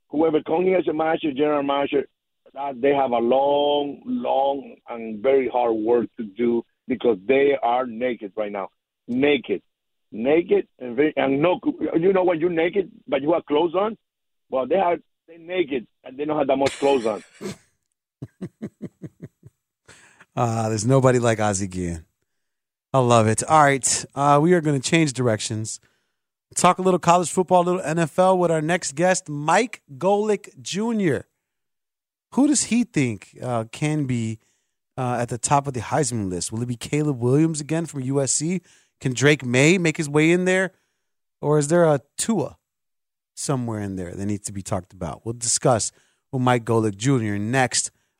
[0.09, 2.05] whoever here as a manager, general manager,
[2.53, 7.87] that they have a long, long, and very hard work to do because they are
[7.87, 8.69] naked right now.
[9.07, 9.63] Naked,
[10.11, 11.59] naked, and, very, and no,
[11.99, 13.97] you know when you're naked but you have clothes on.
[14.49, 17.23] Well, they are they naked and they don't have that much clothes on.
[20.35, 22.05] uh, there's nobody like Ozzie Guillen.
[22.93, 23.43] I love it.
[23.43, 25.79] All right, uh, we are going to change directions.
[26.55, 31.25] Talk a little college football, a little NFL with our next guest, Mike Golic Jr.
[32.33, 34.39] Who does he think uh, can be
[34.97, 36.51] uh, at the top of the Heisman list?
[36.51, 38.61] Will it be Caleb Williams again from USC?
[38.99, 40.71] Can Drake Maye make his way in there?
[41.41, 42.57] Or is there a Tua
[43.35, 45.25] somewhere in there that needs to be talked about?
[45.25, 45.91] We'll discuss
[46.31, 47.37] with Mike Golic Jr.
[47.37, 47.91] next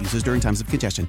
[0.00, 1.08] users during times of congestion.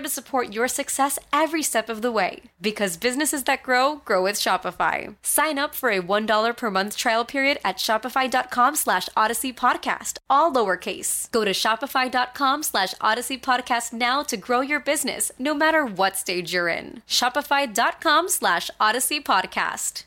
[0.00, 2.42] to support your success every step of the way.
[2.60, 5.14] Because businesses that grow, grow with Shopify.
[5.22, 10.52] Sign up for a $1 per month trial period at shopify.com slash odyssey podcast, all
[10.52, 11.30] lowercase.
[11.30, 16.52] Go to shopify.com slash odyssey podcast now to grow your business, no matter what stage
[16.52, 17.02] you're in.
[17.08, 20.02] Shopify.com slash odyssey podcast.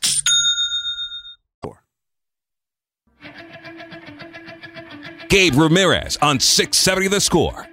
[5.28, 7.68] Gabe Ramirez on 670 The Score.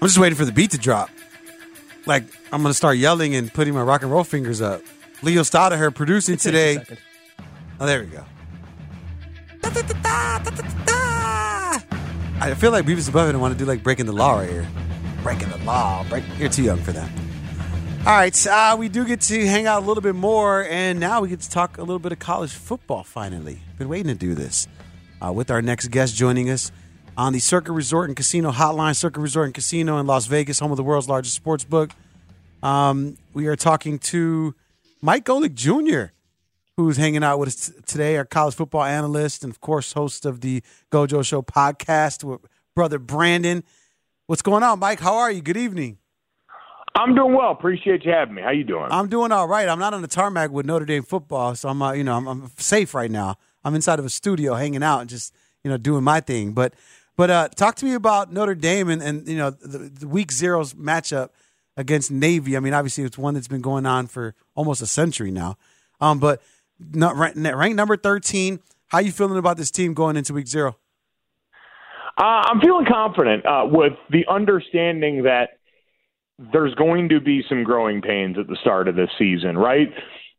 [0.00, 1.10] I'm just waiting for the beat to drop.
[2.06, 4.82] Like I'm gonna start yelling and putting my rock and roll fingers up.
[5.22, 6.78] Leo Stoddard producing today.
[7.80, 8.24] Oh, there we go.
[12.40, 14.66] I feel like Beavis and Butthead want to do like breaking the law right here.
[15.22, 16.04] Breaking the law.
[16.08, 16.22] Break.
[16.38, 17.10] You're too young for that.
[18.06, 21.20] All right, uh, we do get to hang out a little bit more, and now
[21.20, 23.02] we get to talk a little bit of college football.
[23.02, 24.68] Finally, been waiting to do this
[25.20, 26.70] uh, with our next guest joining us
[27.18, 28.94] on the Circa Resort and Casino Hotline.
[28.94, 31.90] Circa Resort and Casino in Las Vegas, home of the world's largest sports book.
[32.62, 34.54] Um, we are talking to
[35.02, 36.12] Mike Golic Jr.,
[36.76, 40.24] who's hanging out with us t- today, our college football analyst and, of course, host
[40.24, 42.40] of the Gojo Show podcast with
[42.76, 43.64] brother Brandon.
[44.26, 45.00] What's going on, Mike?
[45.00, 45.42] How are you?
[45.42, 45.98] Good evening.
[46.94, 47.50] I'm doing well.
[47.50, 48.42] Appreciate you having me.
[48.42, 48.86] How you doing?
[48.90, 49.68] I'm doing all right.
[49.68, 52.28] I'm not on the tarmac with Notre Dame football, so I'm, uh, you know, I'm,
[52.28, 53.36] I'm safe right now.
[53.64, 56.52] I'm inside of a studio, hanging out and just, you know, doing my thing.
[56.52, 56.74] But,
[57.18, 60.30] but uh, talk to me about Notre Dame and, and you know, the, the Week
[60.30, 61.30] Zero's matchup
[61.76, 62.56] against Navy.
[62.56, 65.58] I mean, obviously, it's one that's been going on for almost a century now.
[66.00, 66.40] Um, but
[66.78, 67.36] not ranked,
[67.76, 68.60] number 13.
[68.86, 70.76] How you feeling about this team going into Week Zero?
[72.16, 75.58] Uh, I'm feeling confident uh, with the understanding that
[76.52, 79.88] there's going to be some growing pains at the start of this season, right?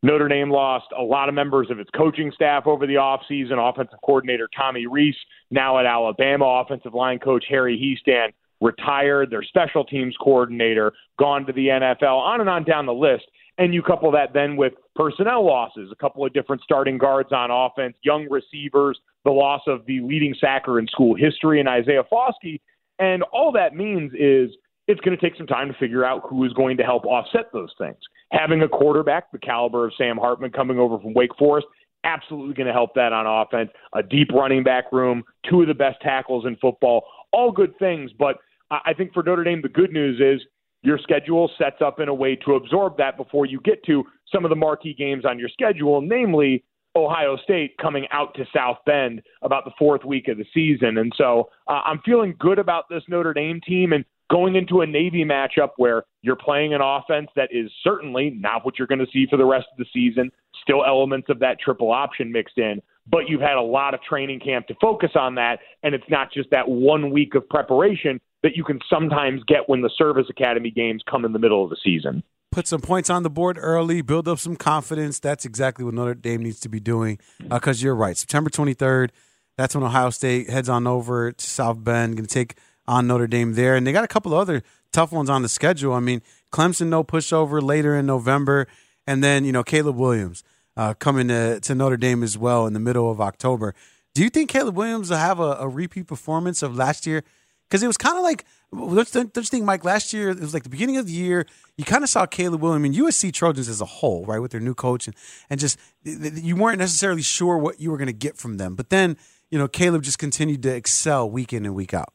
[0.02, 3.58] Notre Dame lost a lot of members of its coaching staff over the offseason.
[3.58, 5.16] Offensive coordinator Tommy Rees,
[5.52, 8.32] now at Alabama, offensive line coach Harry Hiestand
[8.62, 13.26] retired, their special teams coordinator gone to the NFL, on and on down the list.
[13.58, 17.52] And you couple that then with personnel losses, a couple of different starting guards on
[17.52, 22.62] offense, young receivers, the loss of the leading sacker in school history and Isaiah Foskey.
[23.00, 24.56] And all that means is
[24.90, 27.54] it's going to take some time to figure out who is going to help offset
[27.54, 28.00] those things.
[28.32, 31.68] Having a quarterback, the caliber of Sam Hartman coming over from Wake Forest,
[32.04, 33.70] absolutely going to help that on offense.
[33.94, 38.10] A deep running back room, two of the best tackles in football, all good things.
[38.18, 38.38] But
[38.72, 40.44] I think for Notre Dame, the good news is
[40.82, 44.44] your schedule sets up in a way to absorb that before you get to some
[44.44, 46.64] of the marquee games on your schedule, namely
[46.96, 50.98] Ohio State coming out to South Bend about the fourth week of the season.
[50.98, 54.88] And so uh, I'm feeling good about this Notre Dame team and going into a
[54.88, 59.08] Navy matchup where you're playing an offense that is certainly not what you're going to
[59.12, 60.32] see for the rest of the season.
[60.62, 64.40] still elements of that triple option mixed in, but you've had a lot of training
[64.40, 68.56] camp to focus on that, and it's not just that one week of preparation that
[68.56, 71.78] you can sometimes get when the service academy games come in the middle of the
[71.84, 72.24] season.
[72.52, 75.20] Put some points on the board early, build up some confidence.
[75.20, 77.20] That's exactly what Notre Dame needs to be doing.
[77.48, 79.10] Because uh, you're right, September 23rd,
[79.58, 82.56] that's when Ohio State heads on over to South Bend, going to take
[82.90, 85.50] on Notre Dame there, and they got a couple of other tough ones on the
[85.50, 85.94] schedule.
[85.94, 88.68] I mean, Clemson no pushover later in November,
[89.06, 90.44] and then you know Caleb Williams
[90.76, 93.76] uh, coming to, to Notre Dame as well in the middle of October.
[94.16, 97.24] Do you think Caleb Williams will have a, a repeat performance of last year?
[97.70, 99.86] Because it was kind of like let's, let's think, Mike.
[99.86, 101.46] Last year it was like the beginning of the year.
[101.78, 104.60] You kind of saw Caleb Williams and USC Trojans as a whole, right, with their
[104.60, 105.16] new coach, and
[105.48, 108.74] and just you weren't necessarily sure what you were going to get from them.
[108.74, 109.16] But then
[109.52, 112.14] you know Caleb just continued to excel week in and week out.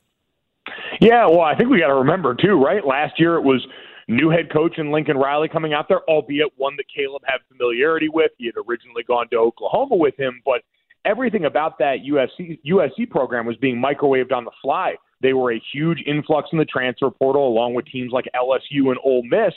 [1.01, 2.85] Yeah, well, I think we got to remember too, right?
[2.87, 3.67] Last year it was
[4.09, 8.09] new head coach and Lincoln Riley coming out there, albeit one that Caleb had familiarity
[8.09, 8.31] with.
[8.39, 10.63] He had originally gone to Oklahoma with him, but
[11.05, 14.95] everything about that USC USC program was being microwaved on the fly.
[15.21, 18.99] They were a huge influx in the transfer portal, along with teams like LSU and
[19.05, 19.55] Ole Miss.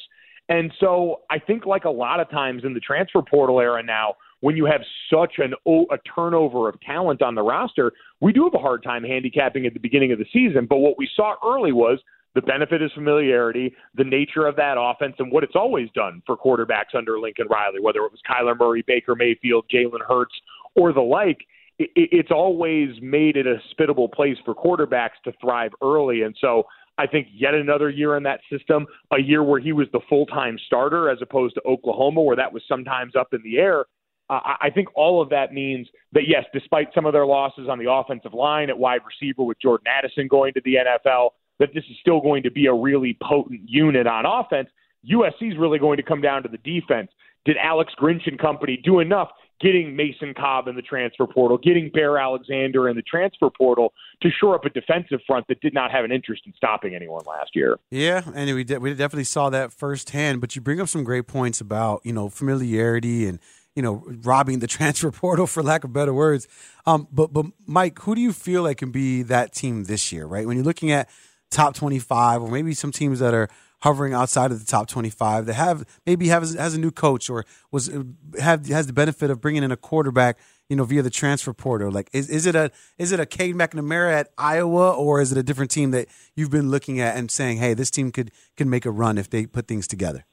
[0.50, 4.16] And so I think, like a lot of times in the transfer portal era now,
[4.42, 8.54] when you have such an a turnover of talent on the roster, we do have
[8.54, 10.68] a hard time handicapping at the beginning of the season.
[10.70, 12.00] But what we saw early was
[12.36, 16.38] the benefit is familiarity, the nature of that offense, and what it's always done for
[16.38, 20.36] quarterbacks under Lincoln Riley, whether it was Kyler Murray, Baker Mayfield, Jalen Hurts,
[20.76, 21.40] or the like.
[21.80, 26.24] It's always made it a hospitable place for quarterbacks to thrive early.
[26.24, 26.64] And so
[26.98, 30.26] I think yet another year in that system, a year where he was the full
[30.26, 33.86] time starter as opposed to Oklahoma, where that was sometimes up in the air.
[34.30, 37.80] Uh, I think all of that means that, yes, despite some of their losses on
[37.80, 41.84] the offensive line at wide receiver with Jordan Addison going to the NFL, that this
[41.90, 44.70] is still going to be a really potent unit on offense.
[45.10, 47.10] USC is really going to come down to the defense.
[47.46, 51.90] Did Alex Grinch and company do enough getting Mason Cobb in the transfer portal, getting
[51.90, 55.90] Bear Alexander in the transfer portal to shore up a defensive front that did not
[55.90, 57.80] have an interest in stopping anyone last year?
[57.90, 60.42] Yeah, and we we definitely saw that firsthand.
[60.42, 63.40] But you bring up some great points about you know familiarity and–
[63.78, 66.48] you know, robbing the transfer portal for lack of better words.
[66.88, 70.26] Um, but but Mike, who do you feel like can be that team this year?
[70.26, 71.08] Right when you're looking at
[71.52, 73.48] top 25 or maybe some teams that are
[73.82, 77.46] hovering outside of the top 25 that have maybe have has a new coach or
[77.72, 77.92] was
[78.40, 81.92] have has the benefit of bringing in a quarterback you know via the transfer portal
[81.92, 85.38] like is, is it a is it a Cade McNamara at Iowa or is it
[85.38, 88.68] a different team that you've been looking at and saying hey this team could can
[88.68, 90.26] make a run if they put things together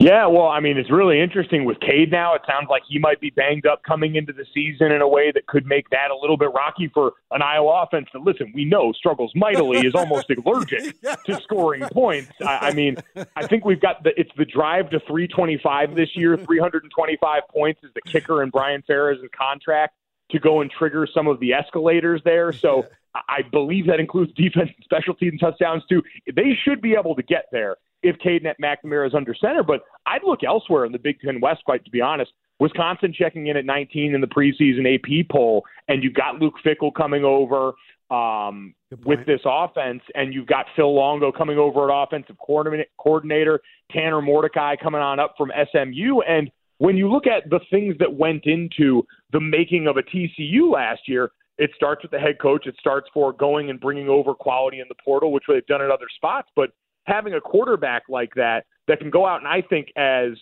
[0.00, 2.34] yeah, well, I mean, it's really interesting with Cade now.
[2.34, 5.30] It sounds like he might be banged up coming into the season in a way
[5.30, 8.64] that could make that a little bit rocky for an Iowa offense that, listen, we
[8.64, 11.16] know struggles mightily, is almost allergic yeah.
[11.26, 12.30] to scoring points.
[12.40, 12.96] I, I mean,
[13.36, 16.38] I think we've got the it's the drive to 325 this year.
[16.38, 19.94] 325 points is the kicker in Brian Ferentz' contract
[20.30, 22.52] to go and trigger some of the escalators there.
[22.52, 26.02] So I believe that includes defense and special team touchdowns too.
[26.34, 29.62] They should be able to get there if Caden McNamara is under center.
[29.62, 32.32] But I'd look elsewhere in the Big Ten West, quite to be honest.
[32.58, 36.94] Wisconsin checking in at 19 in the preseason AP poll, and you've got Luke Fickell
[36.94, 37.72] coming over
[38.10, 43.60] um, with this offense, and you've got Phil Longo coming over at offensive coordinator,
[43.90, 46.20] Tanner Mordecai coming on up from SMU.
[46.20, 50.72] And when you look at the things that went into the making of a TCU
[50.72, 52.66] last year, it starts with the head coach.
[52.66, 55.90] It starts for going and bringing over quality in the portal, which they've done at
[55.90, 56.48] other spots.
[56.56, 56.70] But
[57.04, 60.32] having a quarterback like that that can go out and I think as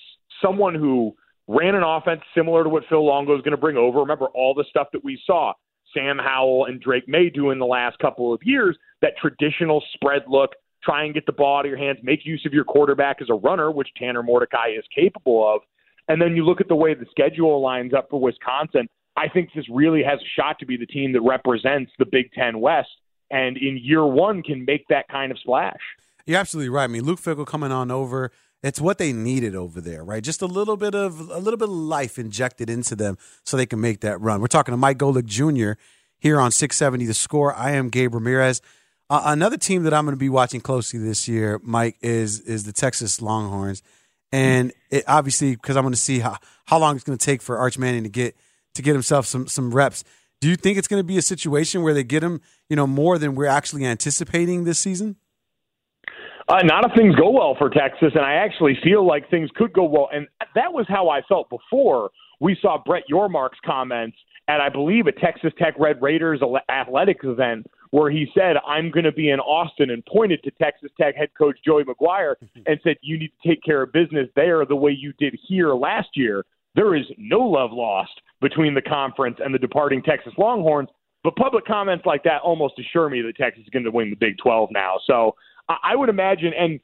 [0.42, 1.14] someone who
[1.48, 4.00] ran an offense similar to what Phil Longo is going to bring over.
[4.00, 5.54] Remember all the stuff that we saw
[5.94, 10.22] Sam Howell and Drake Maye do in the last couple of years, that traditional spread
[10.28, 10.50] look,
[10.84, 13.28] try and get the ball out of your hands, make use of your quarterback as
[13.30, 15.62] a runner, which Tanner Mordecai is capable of.
[16.08, 18.86] And then you look at the way the schedule lines up for Wisconsin.
[19.16, 22.30] I think this really has a shot to be the team that represents the Big
[22.32, 22.90] Ten West
[23.30, 25.80] and in year one can make that kind of splash.
[26.28, 26.84] You're absolutely right.
[26.84, 28.30] I mean, Luke Fickell coming on over.
[28.62, 30.22] It's what they needed over there, right?
[30.22, 33.64] Just a little bit of a little bit of life injected into them so they
[33.64, 34.42] can make that run.
[34.42, 35.80] We're talking to Mike Golic Jr.
[36.18, 37.54] here on 670 The Score.
[37.54, 38.60] I am Gabe Ramirez.
[39.08, 42.64] Uh, another team that I'm going to be watching closely this year, Mike, is is
[42.64, 43.82] the Texas Longhorns,
[44.30, 46.36] and it, obviously because I'm going to see how
[46.66, 48.36] how long it's going to take for Arch Manning to get
[48.74, 50.04] to get himself some some reps.
[50.42, 52.86] Do you think it's going to be a situation where they get him, you know,
[52.86, 55.16] more than we're actually anticipating this season?
[56.48, 59.72] Uh, not if things go well for Texas, and I actually feel like things could
[59.74, 60.08] go well.
[60.12, 62.10] And that was how I felt before
[62.40, 64.16] we saw Brett Yormark's comments
[64.48, 69.04] at, I believe, a Texas Tech Red Raiders athletics event where he said, I'm going
[69.04, 72.34] to be in Austin and pointed to Texas Tech head coach Joey McGuire
[72.66, 75.74] and said, You need to take care of business there the way you did here
[75.74, 76.46] last year.
[76.74, 80.88] there is no love lost between the conference and the departing Texas Longhorns.
[81.24, 84.16] But public comments like that almost assure me that Texas is going to win the
[84.16, 84.94] Big 12 now.
[85.06, 85.34] So
[85.68, 86.80] I would imagine, and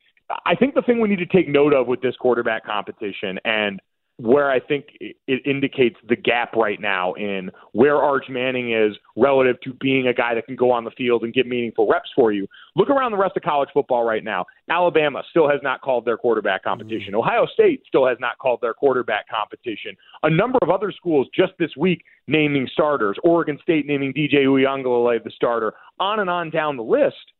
[0.46, 3.80] I think the thing we need to take note of with this quarterback competition and
[4.18, 9.60] where I think it indicates the gap right now in where Arch Manning is relative
[9.62, 12.30] to being a guy that can go on the field and get meaningful reps for
[12.30, 12.46] you.
[12.76, 14.44] Look around the rest of college football right now.
[14.70, 17.08] Alabama still has not called their quarterback competition.
[17.08, 17.28] Mm-hmm.
[17.28, 19.96] Ohio State still has not called their quarterback competition.
[20.22, 23.16] A number of other schools just this week naming starters.
[23.24, 25.74] Oregon State naming DJ Uiagalelei the starter.
[25.98, 27.33] On and on down the list.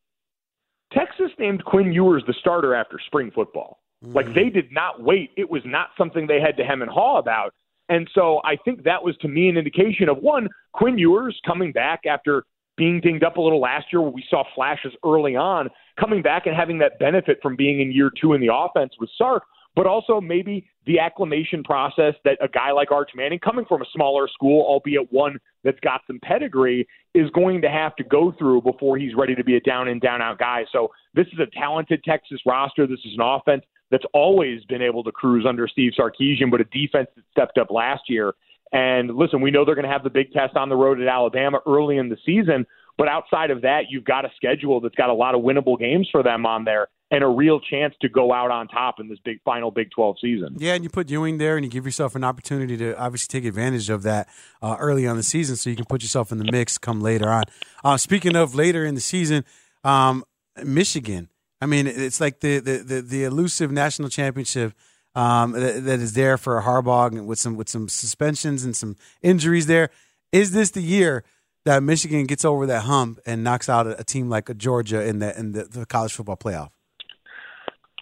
[0.95, 3.81] Texas named Quinn Ewers the starter after spring football.
[4.03, 4.55] Like they mm.
[4.55, 5.31] did not wait.
[5.37, 7.55] It was not something they had to hem and haw about.
[7.89, 11.73] And so I think that was to me an indication of one, Quinn Ewers coming
[11.73, 12.45] back after
[12.77, 15.69] being dinged up a little last year where we saw flashes early on,
[15.99, 19.11] coming back and having that benefit from being in year two in the offense with
[19.17, 19.45] Sark,
[19.77, 23.87] but also maybe the acclimation process that a guy like Arch Manning, coming from a
[23.93, 28.63] smaller school, albeit one that's got some pedigree, is going to have to go through
[28.63, 30.65] before he's ready to be a down and down out guy.
[30.73, 32.87] So this is a talented Texas roster.
[32.87, 36.65] This is an offense that's always been able to cruise under Steve Sarkisian, but a
[36.65, 38.35] defense that stepped up last year.
[38.73, 41.07] And listen, we know they're going to have the big test on the road at
[41.07, 42.67] Alabama early in the season,
[42.99, 46.09] but outside of that, you've got a schedule that's got a lot of winnable games
[46.11, 49.21] for them on there and a real chance to go out on top in this
[49.25, 50.57] big final Big 12 season.
[50.59, 53.49] Yeah, and you put Ewing there and you give yourself an opportunity to obviously take
[53.49, 54.29] advantage of that
[54.61, 57.29] uh, early on the season so you can put yourself in the mix come later
[57.29, 57.45] on.
[57.85, 59.45] Uh, speaking of later in the season,
[59.85, 60.25] um,
[60.65, 61.29] Michigan.
[61.61, 64.75] I mean, it's like the the the, the elusive national championship
[65.15, 69.67] um, that, that is there for Harbaugh with some with some suspensions and some injuries.
[69.67, 69.91] There
[70.33, 71.25] is this the year
[71.65, 75.21] that Michigan gets over that hump and knocks out a, a team like Georgia in
[75.21, 76.71] the in the, the college football playoff.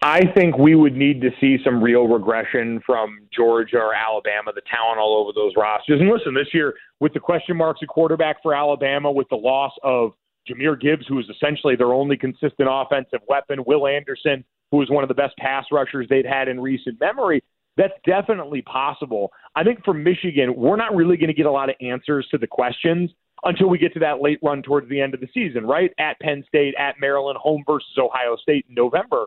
[0.05, 4.62] I think we would need to see some real regression from Georgia or Alabama, the
[4.68, 6.00] talent all over those rosters.
[6.00, 9.70] And listen, this year, with the question marks at quarterback for Alabama, with the loss
[9.84, 10.11] of
[10.50, 15.05] Jahmyr Gibbs, who is essentially their only consistent offensive weapon, Will Anderson, who was one
[15.05, 17.40] of the best pass rushers they'd had in recent memory.
[17.76, 19.30] That's definitely possible.
[19.55, 22.38] I think for Michigan, we're not really going to get a lot of answers to
[22.38, 23.09] the questions
[23.44, 25.92] until we get to that late run towards the end of the season, right?
[26.00, 29.26] At Penn State, at Maryland, home versus Ohio State in November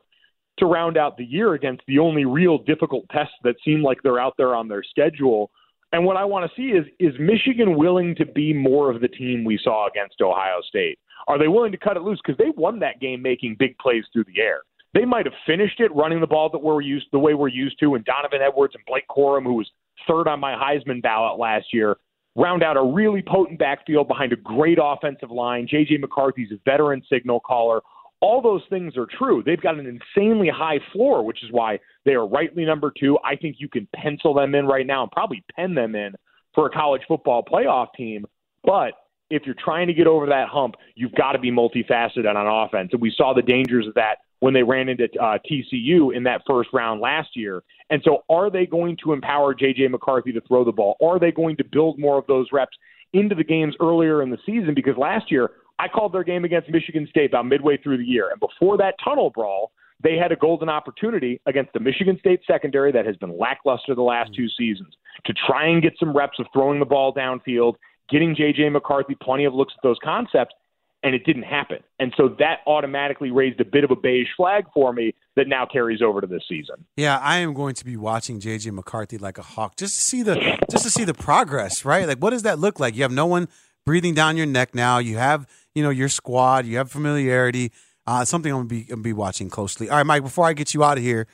[0.58, 4.20] to round out the year against the only real difficult tests that seem like they're
[4.20, 5.51] out there on their schedule
[5.95, 9.08] and what I want to see is is Michigan willing to be more of the
[9.08, 10.99] team we saw against Ohio State?
[11.30, 14.03] Are they willing to cut it loose because they won that game making big plays
[14.12, 14.60] through the air?
[14.93, 17.80] They might have finished it running the ball that we're used the way we're used
[17.80, 19.70] to, and Donovan Edwards and Blake Corum, who was
[20.06, 21.95] third on my Heisman ballot last year,
[22.36, 25.66] round out a really potent backfield behind a great offensive line.
[25.66, 27.80] JJ McCarthy's a veteran signal caller
[28.26, 29.43] all those things are true.
[29.45, 33.19] They've got an insanely high floor, which is why they are rightly number two.
[33.23, 36.15] I think you can pencil them in right now and probably pen them in
[36.55, 38.26] for a college football playoff team.
[38.63, 38.93] But
[39.30, 42.89] if you're trying to get over that hump, you've got to be multifaceted on offense.
[42.93, 46.41] And we saw the dangers of that when they ran into uh, TCU in that
[46.47, 47.61] first round last year.
[47.91, 49.89] And so, are they going to empower J.J.
[49.89, 50.97] McCarthy to throw the ball?
[50.99, 52.76] Are they going to build more of those reps
[53.13, 54.73] into the games earlier in the season?
[54.73, 58.30] Because last year, I called their game against Michigan State about midway through the year.
[58.30, 59.71] And before that tunnel brawl,
[60.03, 64.01] they had a golden opportunity against the Michigan State secondary that has been lackluster the
[64.01, 64.36] last mm.
[64.36, 64.93] two seasons
[65.26, 67.76] to try and get some reps of throwing the ball downfield,
[68.09, 68.69] getting J.J.
[68.69, 70.53] McCarthy plenty of looks at those concepts,
[71.01, 71.78] and it didn't happen.
[71.99, 75.65] And so that automatically raised a bit of a beige flag for me that now
[75.71, 76.86] carries over to this season.
[76.97, 78.71] Yeah, I am going to be watching J.J.
[78.71, 80.36] McCarthy like a hawk just to see the
[80.69, 82.07] just to see the progress, right?
[82.07, 82.95] Like what does that look like?
[82.95, 83.47] You have no one
[83.86, 84.97] breathing down your neck now.
[84.97, 86.65] You have you know your squad.
[86.65, 87.71] You have familiarity.
[88.07, 89.89] Uh, something I'm gonna be gonna be watching closely.
[89.89, 90.23] All right, Mike.
[90.23, 91.28] Before I get you out of here,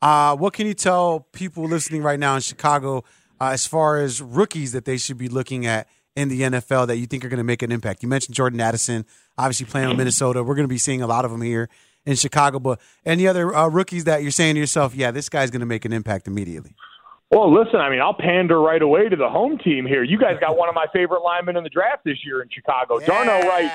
[0.00, 3.04] uh, what can you tell people listening right now in Chicago
[3.40, 6.96] uh, as far as rookies that they should be looking at in the NFL that
[6.96, 8.02] you think are going to make an impact?
[8.02, 9.06] You mentioned Jordan Addison,
[9.38, 10.42] obviously playing in Minnesota.
[10.42, 11.68] We're going to be seeing a lot of them here
[12.04, 12.58] in Chicago.
[12.58, 15.66] But any other uh, rookies that you're saying to yourself, yeah, this guy's going to
[15.66, 16.74] make an impact immediately?
[17.32, 20.02] Well, listen, I mean, I'll pander right away to the home team here.
[20.02, 23.00] You guys got one of my favorite linemen in the draft this year in Chicago.
[23.00, 23.06] Yeah.
[23.06, 23.72] Darnell Wright,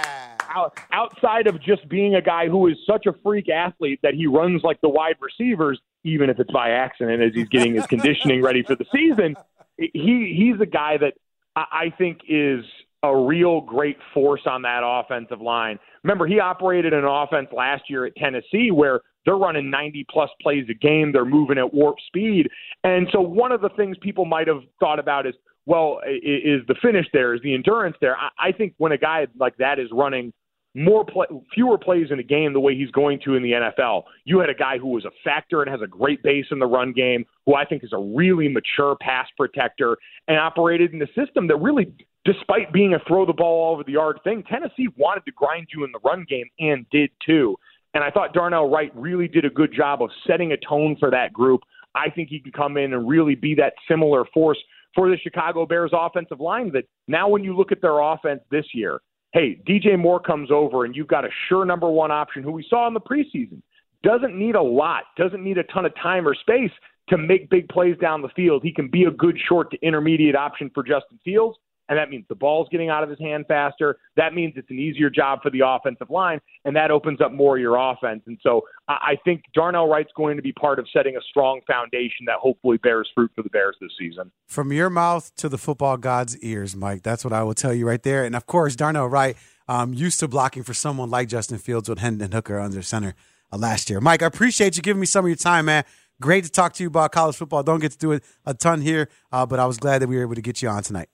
[0.47, 4.28] out, outside of just being a guy who is such a freak athlete that he
[4.28, 8.43] runs like the wide receivers, even if it's by accident as he's getting his conditioning
[8.43, 9.36] ready for the season,
[9.78, 11.16] he he's a guy that
[11.55, 12.64] I think is
[13.04, 15.78] a real great force on that offensive line.
[16.04, 20.66] Remember, he operated an offense last year at Tennessee where they're running 90 plus plays
[20.70, 21.12] a game.
[21.12, 22.48] They're moving at warp speed.
[22.84, 25.34] And so one of the things people might have thought about is,
[25.66, 27.36] well, is the finish there?
[27.36, 28.16] Is the endurance there?
[28.39, 30.32] I think when a guy like that is running
[30.78, 34.04] more play, fewer plays in a game the way he's going to in the NFL.
[34.26, 36.68] You had a guy who was a factor and has a great base in the
[36.68, 39.98] run game, who I think is a really mature pass protector
[40.28, 41.92] and operated in a system that really,
[42.26, 45.84] despite being a throw the ball over the yard thing, Tennessee wanted to grind you
[45.84, 47.56] in the run game and did too.
[47.96, 51.10] And I thought Darnell Wright really did a good job of setting a tone for
[51.10, 51.62] that group.
[51.96, 54.60] I think he can come in and really be that similar force
[54.94, 58.66] for the Chicago Bears offensive line that now when you look at their offense this
[58.74, 59.00] year,
[59.34, 62.66] hey, DJ Moore comes over and you've got a sure number one option who we
[62.70, 63.62] saw in the preseason.
[64.04, 66.72] Doesn't need a lot, doesn't need a ton of time or space
[67.10, 68.62] to make big plays down the field.
[68.64, 71.58] He can be a good short to intermediate option for Justin Fields
[71.90, 73.98] and that means the ball's getting out of his hand faster.
[74.16, 77.58] That means it's an easier job for the offensive line, and that opens up more
[77.58, 78.24] of your offense.
[78.28, 82.26] And so I think Darnell Wright's going to be part of setting a strong foundation
[82.28, 84.32] that hopefully bears fruit for the Bears this season.
[84.48, 87.04] From your mouth to the football god's ears, Mike.
[87.04, 88.24] That's what I will tell you right there.
[88.24, 89.36] And of course, Darnell Wright,
[89.68, 93.16] um, used to blocking for someone like Justin Fields with Hendon Hooker under center
[93.52, 94.00] uh, last year.
[94.00, 95.84] Mike, I appreciate you giving me some of your time, man.
[96.20, 97.64] Great to talk to you about college football.
[97.64, 100.16] Don't get to do it a ton here, uh, but I was glad that we
[100.16, 101.10] were able to get you on tonight.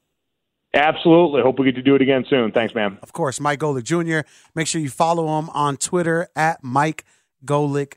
[0.73, 1.41] Absolutely.
[1.41, 2.51] Hope we get to do it again soon.
[2.51, 2.97] Thanks, man.
[3.03, 4.27] Of course, Mike Golic Jr.
[4.55, 7.05] Make sure you follow him on Twitter at Mike
[7.45, 7.93] Golic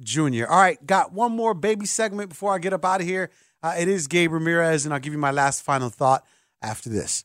[0.00, 0.46] Jr.
[0.48, 3.30] All right, got one more baby segment before I get up out of here.
[3.62, 6.24] Uh, it is Gabe Ramirez, and I'll give you my last final thought
[6.62, 7.24] after this.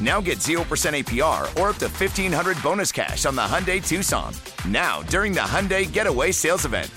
[0.00, 4.32] Now get 0% APR or up to 1500 bonus cash on the Hyundai Tucson.
[4.66, 6.90] Now, during the Hyundai Getaway Sales Event.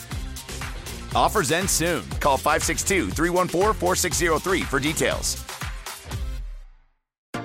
[1.16, 2.08] Offers end soon.
[2.22, 5.44] Call 562 314 4603 for details.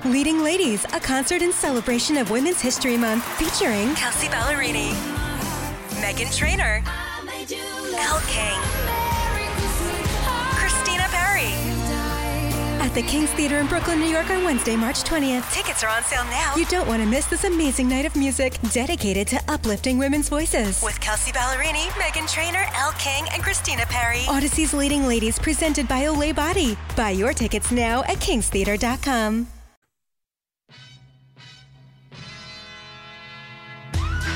[0.05, 4.93] Leading Ladies, a concert in celebration of Women's History Month featuring Kelsea Ballerini,
[6.01, 6.83] Meghan Trainor,
[7.99, 8.88] Elle King,
[12.89, 15.53] At the King's Theater in Brooklyn, New York on Wednesday, March 20th.
[15.53, 16.55] Tickets are on sale now.
[16.57, 20.83] You don't want to miss this amazing night of music dedicated to uplifting women's voices.
[20.83, 24.23] With Kelsea Ballerini, Meghan Trainor, Elle King, and Christina Perri.
[24.27, 26.79] Odyssey's Leading Ladies presented by Olay Body.
[26.97, 29.47] Buy your tickets now at kingstheater.com.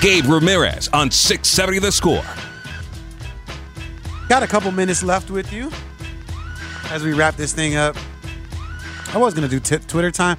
[0.02, 2.22] Gabe Ramirez on 670 The Score.
[4.28, 5.70] Got a couple minutes left with you
[6.90, 7.96] as we wrap this thing up.
[9.12, 10.38] I was going to do t- Twitter time,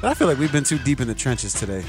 [0.00, 1.84] but I feel like we've been too deep in the trenches today.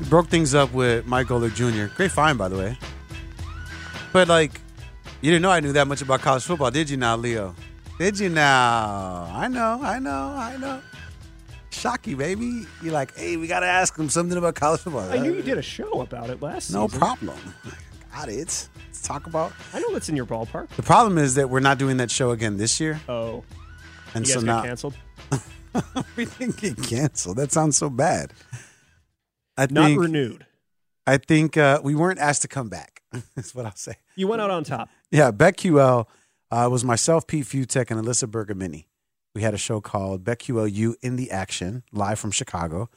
[0.00, 1.94] We broke things up with Mike Golic Jr.
[1.94, 2.78] Great find, by the way.
[4.12, 4.60] But, like,
[5.20, 7.54] you didn't know I knew that much about college football, did you now, Leo?
[7.98, 9.28] Did you now?
[9.32, 10.80] I know, I know, I know.
[11.70, 12.64] Shocky, baby.
[12.82, 15.08] You're like, hey, we got to ask him something about college football.
[15.10, 17.00] I knew you did a show about it last No season.
[17.00, 17.38] problem.
[18.14, 18.68] Got it.
[18.86, 19.52] Let's talk about.
[19.74, 20.68] I know that's in your ballpark.
[20.70, 23.00] The problem is that we're not doing that show again this year.
[23.08, 23.42] Oh.
[24.14, 24.94] And you so now canceled?
[25.96, 27.36] everything get canceled.
[27.36, 28.32] That sounds so bad.
[29.56, 30.46] I Not think, renewed.
[31.06, 33.02] I think uh, we weren't asked to come back.
[33.34, 33.96] That's what I'll say.
[34.16, 34.88] You went out on top.
[35.10, 36.06] Yeah, BetQL
[36.50, 38.86] uh, was myself, Pete Fiutak, and Alyssa Bergamini.
[39.34, 42.88] We had a show called BetQL You in the Action, live from Chicago.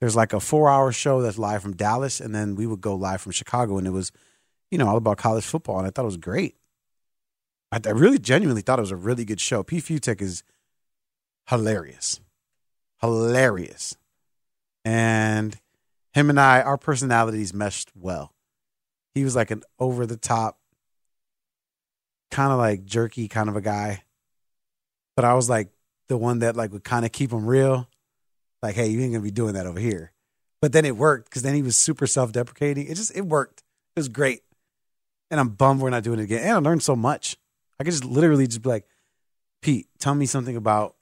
[0.00, 2.94] There's like a four hour show that's live from Dallas, and then we would go
[2.94, 4.12] live from Chicago, and it was,
[4.70, 6.56] you know, all about college football, and I thought it was great.
[7.74, 9.64] I, I really genuinely thought it was a really good show.
[9.64, 9.78] P.
[9.78, 10.44] Fiutak is
[11.48, 12.20] hilarious.
[13.00, 13.96] Hilarious.
[14.84, 15.56] And
[16.12, 18.32] him and I, our personalities meshed well.
[19.14, 20.58] He was like an over the top,
[22.30, 24.04] kind of like jerky kind of a guy.
[25.16, 25.70] But I was like
[26.08, 27.88] the one that like would kind of keep him real.
[28.62, 30.12] Like, hey, you ain't gonna be doing that over here.
[30.62, 32.86] But then it worked because then he was super self deprecating.
[32.86, 33.64] It just it worked.
[33.96, 34.42] It was great.
[35.30, 36.42] And I'm bummed we're not doing it again.
[36.42, 37.36] And I learned so much.
[37.78, 38.86] I could just literally just be like,
[39.62, 40.96] Pete, tell me something about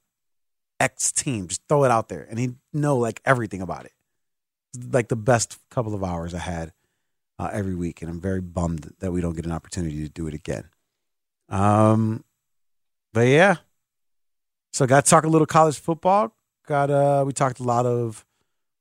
[0.79, 1.47] X team.
[1.47, 2.25] Just throw it out there.
[2.29, 3.93] And he'd know like everything about it.
[4.91, 6.73] Like the best couple of hours I had
[7.37, 8.01] uh, every week.
[8.01, 10.69] And I'm very bummed that we don't get an opportunity to do it again.
[11.49, 12.23] Um,
[13.13, 13.57] but yeah.
[14.71, 16.35] So got to talk a little college football.
[16.65, 18.25] Got uh we talked a lot of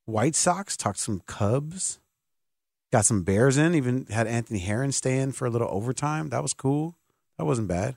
[0.05, 1.99] White Sox, talked some Cubs,
[2.93, 3.75] got some Bears in.
[3.75, 6.29] Even had Anthony Herron stay in for a little overtime.
[6.29, 6.97] That was cool.
[7.39, 7.97] That wasn't bad.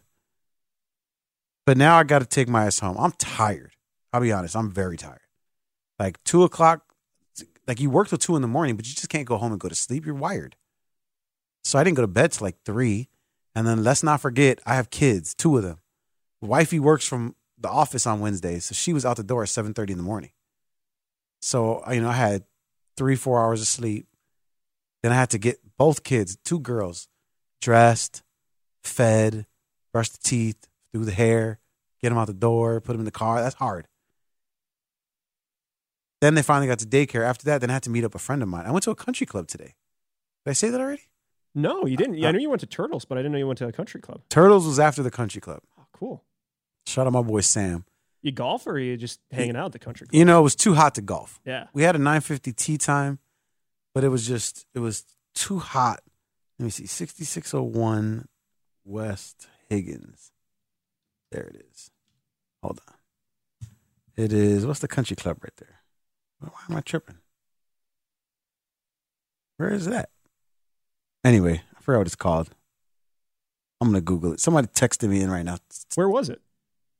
[1.65, 2.97] But now I got to take my ass home.
[2.99, 3.73] I'm tired.
[4.13, 4.55] I'll be honest.
[4.55, 5.19] I'm very tired.
[5.99, 6.83] Like two o'clock,
[7.67, 9.59] like you work till two in the morning, but you just can't go home and
[9.59, 10.05] go to sleep.
[10.05, 10.55] You're wired.
[11.63, 13.09] So I didn't go to bed till like three.
[13.55, 15.79] And then let's not forget, I have kids, two of them.
[16.41, 19.73] Wifey works from the office on Wednesdays, so she was out the door at seven
[19.73, 20.31] thirty in the morning.
[21.41, 22.43] So uh, you know, I had
[22.97, 24.07] three, four hours of sleep.
[25.01, 27.07] Then I had to get both kids, two girls,
[27.61, 28.23] dressed,
[28.87, 29.45] fed,
[29.91, 31.59] brush the teeth, do the hair,
[32.01, 33.41] get them out the door, put them in the car.
[33.41, 33.87] That's hard.
[36.21, 37.23] Then they finally got to daycare.
[37.25, 38.65] After that, then I had to meet up a friend of mine.
[38.65, 39.75] I went to a country club today.
[40.45, 41.03] Did I say that already?
[41.53, 42.15] No, you didn't.
[42.15, 43.67] Yeah, Uh, I knew you went to Turtles, but I didn't know you went to
[43.67, 44.21] a country club.
[44.29, 45.61] Turtles was after the country club.
[45.79, 46.23] Oh, cool.
[46.87, 47.85] Shout out my boy Sam.
[48.21, 50.17] You golf or are you just hanging out at the country club?
[50.17, 51.39] You know, it was too hot to golf.
[51.45, 51.67] Yeah.
[51.73, 53.19] We had a 950 tea time,
[53.93, 55.03] but it was just, it was
[55.35, 56.01] too hot.
[56.59, 58.27] Let me see, 6601
[58.85, 60.31] West Higgins.
[61.31, 61.89] There it is.
[62.61, 63.67] Hold on.
[64.15, 65.81] It is, what's the country club right there?
[66.39, 67.17] Why am I tripping?
[69.57, 70.09] Where is that?
[71.23, 72.51] Anyway, I forgot what it's called.
[73.81, 74.39] I'm going to Google it.
[74.39, 75.57] Somebody texted me in right now.
[75.95, 76.41] Where was it?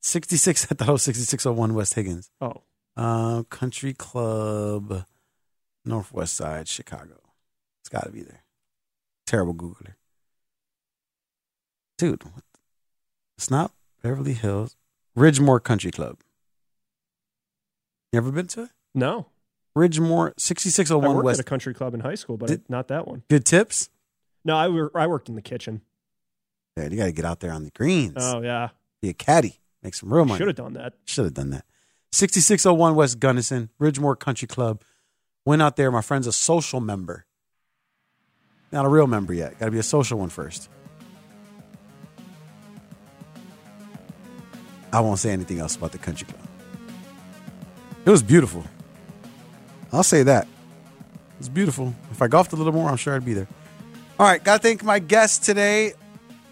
[0.01, 2.29] 66, I thought it was 6601 West Higgins.
[2.41, 2.63] Oh.
[2.97, 5.05] Uh, Country Club,
[5.83, 7.19] Northwest Side, Chicago.
[7.81, 8.43] It's got to be there.
[9.25, 9.95] Terrible Googler.
[11.97, 12.23] Dude,
[13.37, 13.71] it's not
[14.01, 14.75] Beverly Hills.
[15.15, 16.17] Ridgemoor Country Club.
[18.11, 18.69] You ever been to it?
[18.93, 19.27] No.
[19.75, 21.39] Ridgemoor, oh I 6601 worked West.
[21.39, 23.23] at a country club in high school, but Did- not that one.
[23.29, 23.89] Good tips?
[24.45, 25.81] No, I, wor- I worked in the kitchen.
[26.77, 28.13] Yeah, you got to get out there on the greens.
[28.17, 28.69] Oh, yeah.
[29.01, 29.59] Be a caddy.
[29.83, 30.37] Make some real money.
[30.37, 30.93] Should have done that.
[31.05, 31.65] Should have done that.
[32.11, 34.81] 6601 West Gunnison, Ridgemoor Country Club.
[35.45, 35.91] Went out there.
[35.91, 37.25] My friend's a social member.
[38.71, 39.57] Not a real member yet.
[39.59, 40.69] Got to be a social one first.
[44.95, 46.39] I won't say anything else about the country club.
[48.05, 48.63] It was beautiful.
[49.91, 50.45] I'll say that.
[50.45, 51.93] It was beautiful.
[52.11, 53.47] If I golfed a little more, I'm sure I'd be there.
[54.17, 55.95] All right, got to thank my guests today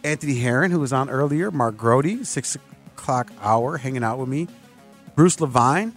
[0.04, 2.58] Anthony Herron, who was on earlier, Mark Grote, six
[2.98, 4.50] o'clock hour, hanging out with me,
[5.16, 5.96] Bruce Levine,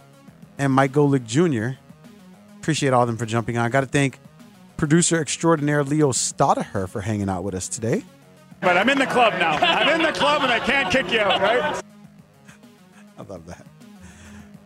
[0.57, 1.81] and Mike Golic Jr.
[2.59, 3.69] Appreciate all of them for jumping on.
[3.73, 4.21] Got to thank
[4.77, 8.05] producer extraordinaire Leo Stadaher for hanging out with us today.
[8.61, 9.57] But I'm in the club now.
[9.57, 11.83] I'm in the club and I can't kick you out, right?
[13.29, 13.67] Love that.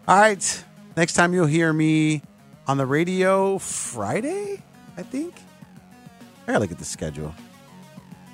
[0.06, 0.64] All right.
[0.96, 2.22] Next time you'll hear me
[2.66, 4.62] on the radio Friday,
[4.96, 5.34] I think.
[6.42, 7.34] I gotta look at the schedule.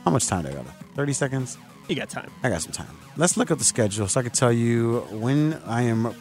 [0.05, 0.67] How much time do I got?
[0.95, 1.59] 30 seconds?
[1.89, 2.31] You got time.
[2.43, 2.97] I got some time.
[3.17, 6.15] Let's look at the schedule so I can tell you when I am.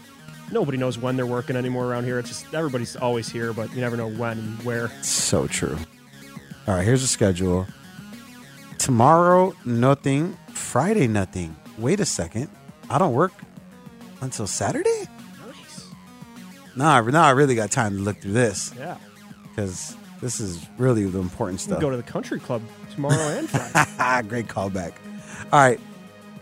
[0.51, 2.19] Nobody knows when they're working anymore around here.
[2.19, 4.89] It's just everybody's always here, but you never know when and where.
[5.01, 5.77] So true.
[6.67, 7.65] All right, here's the schedule.
[8.77, 10.37] Tomorrow, nothing.
[10.49, 11.55] Friday, nothing.
[11.77, 12.49] Wait a second.
[12.89, 13.33] I don't work
[14.21, 15.07] until Saturday?
[15.45, 15.85] Nice.
[16.75, 18.97] Now, I, now I really got time to look through this Yeah.
[19.49, 21.79] because this is really the important stuff.
[21.81, 22.61] go to the country club
[22.93, 24.27] tomorrow and Friday.
[24.27, 24.93] Great callback.
[25.51, 25.79] All right.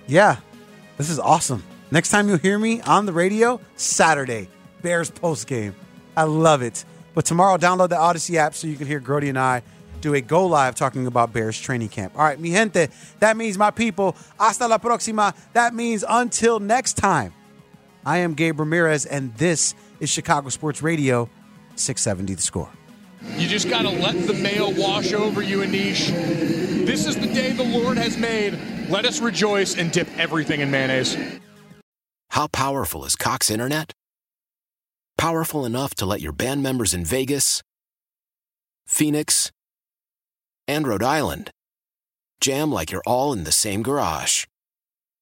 [0.07, 0.37] Yeah,
[0.97, 1.63] this is awesome.
[1.91, 4.49] Next time you'll hear me on the radio, Saturday,
[4.81, 5.75] Bears post game.
[6.17, 6.85] I love it.
[7.13, 9.61] But tomorrow, download the Odyssey app so you can hear Grote and I
[10.01, 12.13] do a go live talking about Bears training camp.
[12.17, 12.87] All right, mi gente,
[13.19, 14.15] that means my people.
[14.39, 15.33] Hasta la próxima.
[15.53, 17.33] That means until next time.
[18.05, 21.29] I am Gabe Ramirez, and this is Chicago Sports Radio,
[21.75, 22.69] 670 the score.
[23.37, 26.07] You just got to let the mail wash over you, Anish.
[26.85, 28.59] This is the day the Lord has made.
[28.89, 31.17] Let us rejoice and dip everything in mayonnaise.
[32.31, 33.93] How powerful is Cox Internet?
[35.17, 37.61] Powerful enough to let your band members in Vegas,
[38.85, 39.51] Phoenix,
[40.67, 41.51] and Rhode Island
[42.41, 44.45] jam like you're all in the same garage.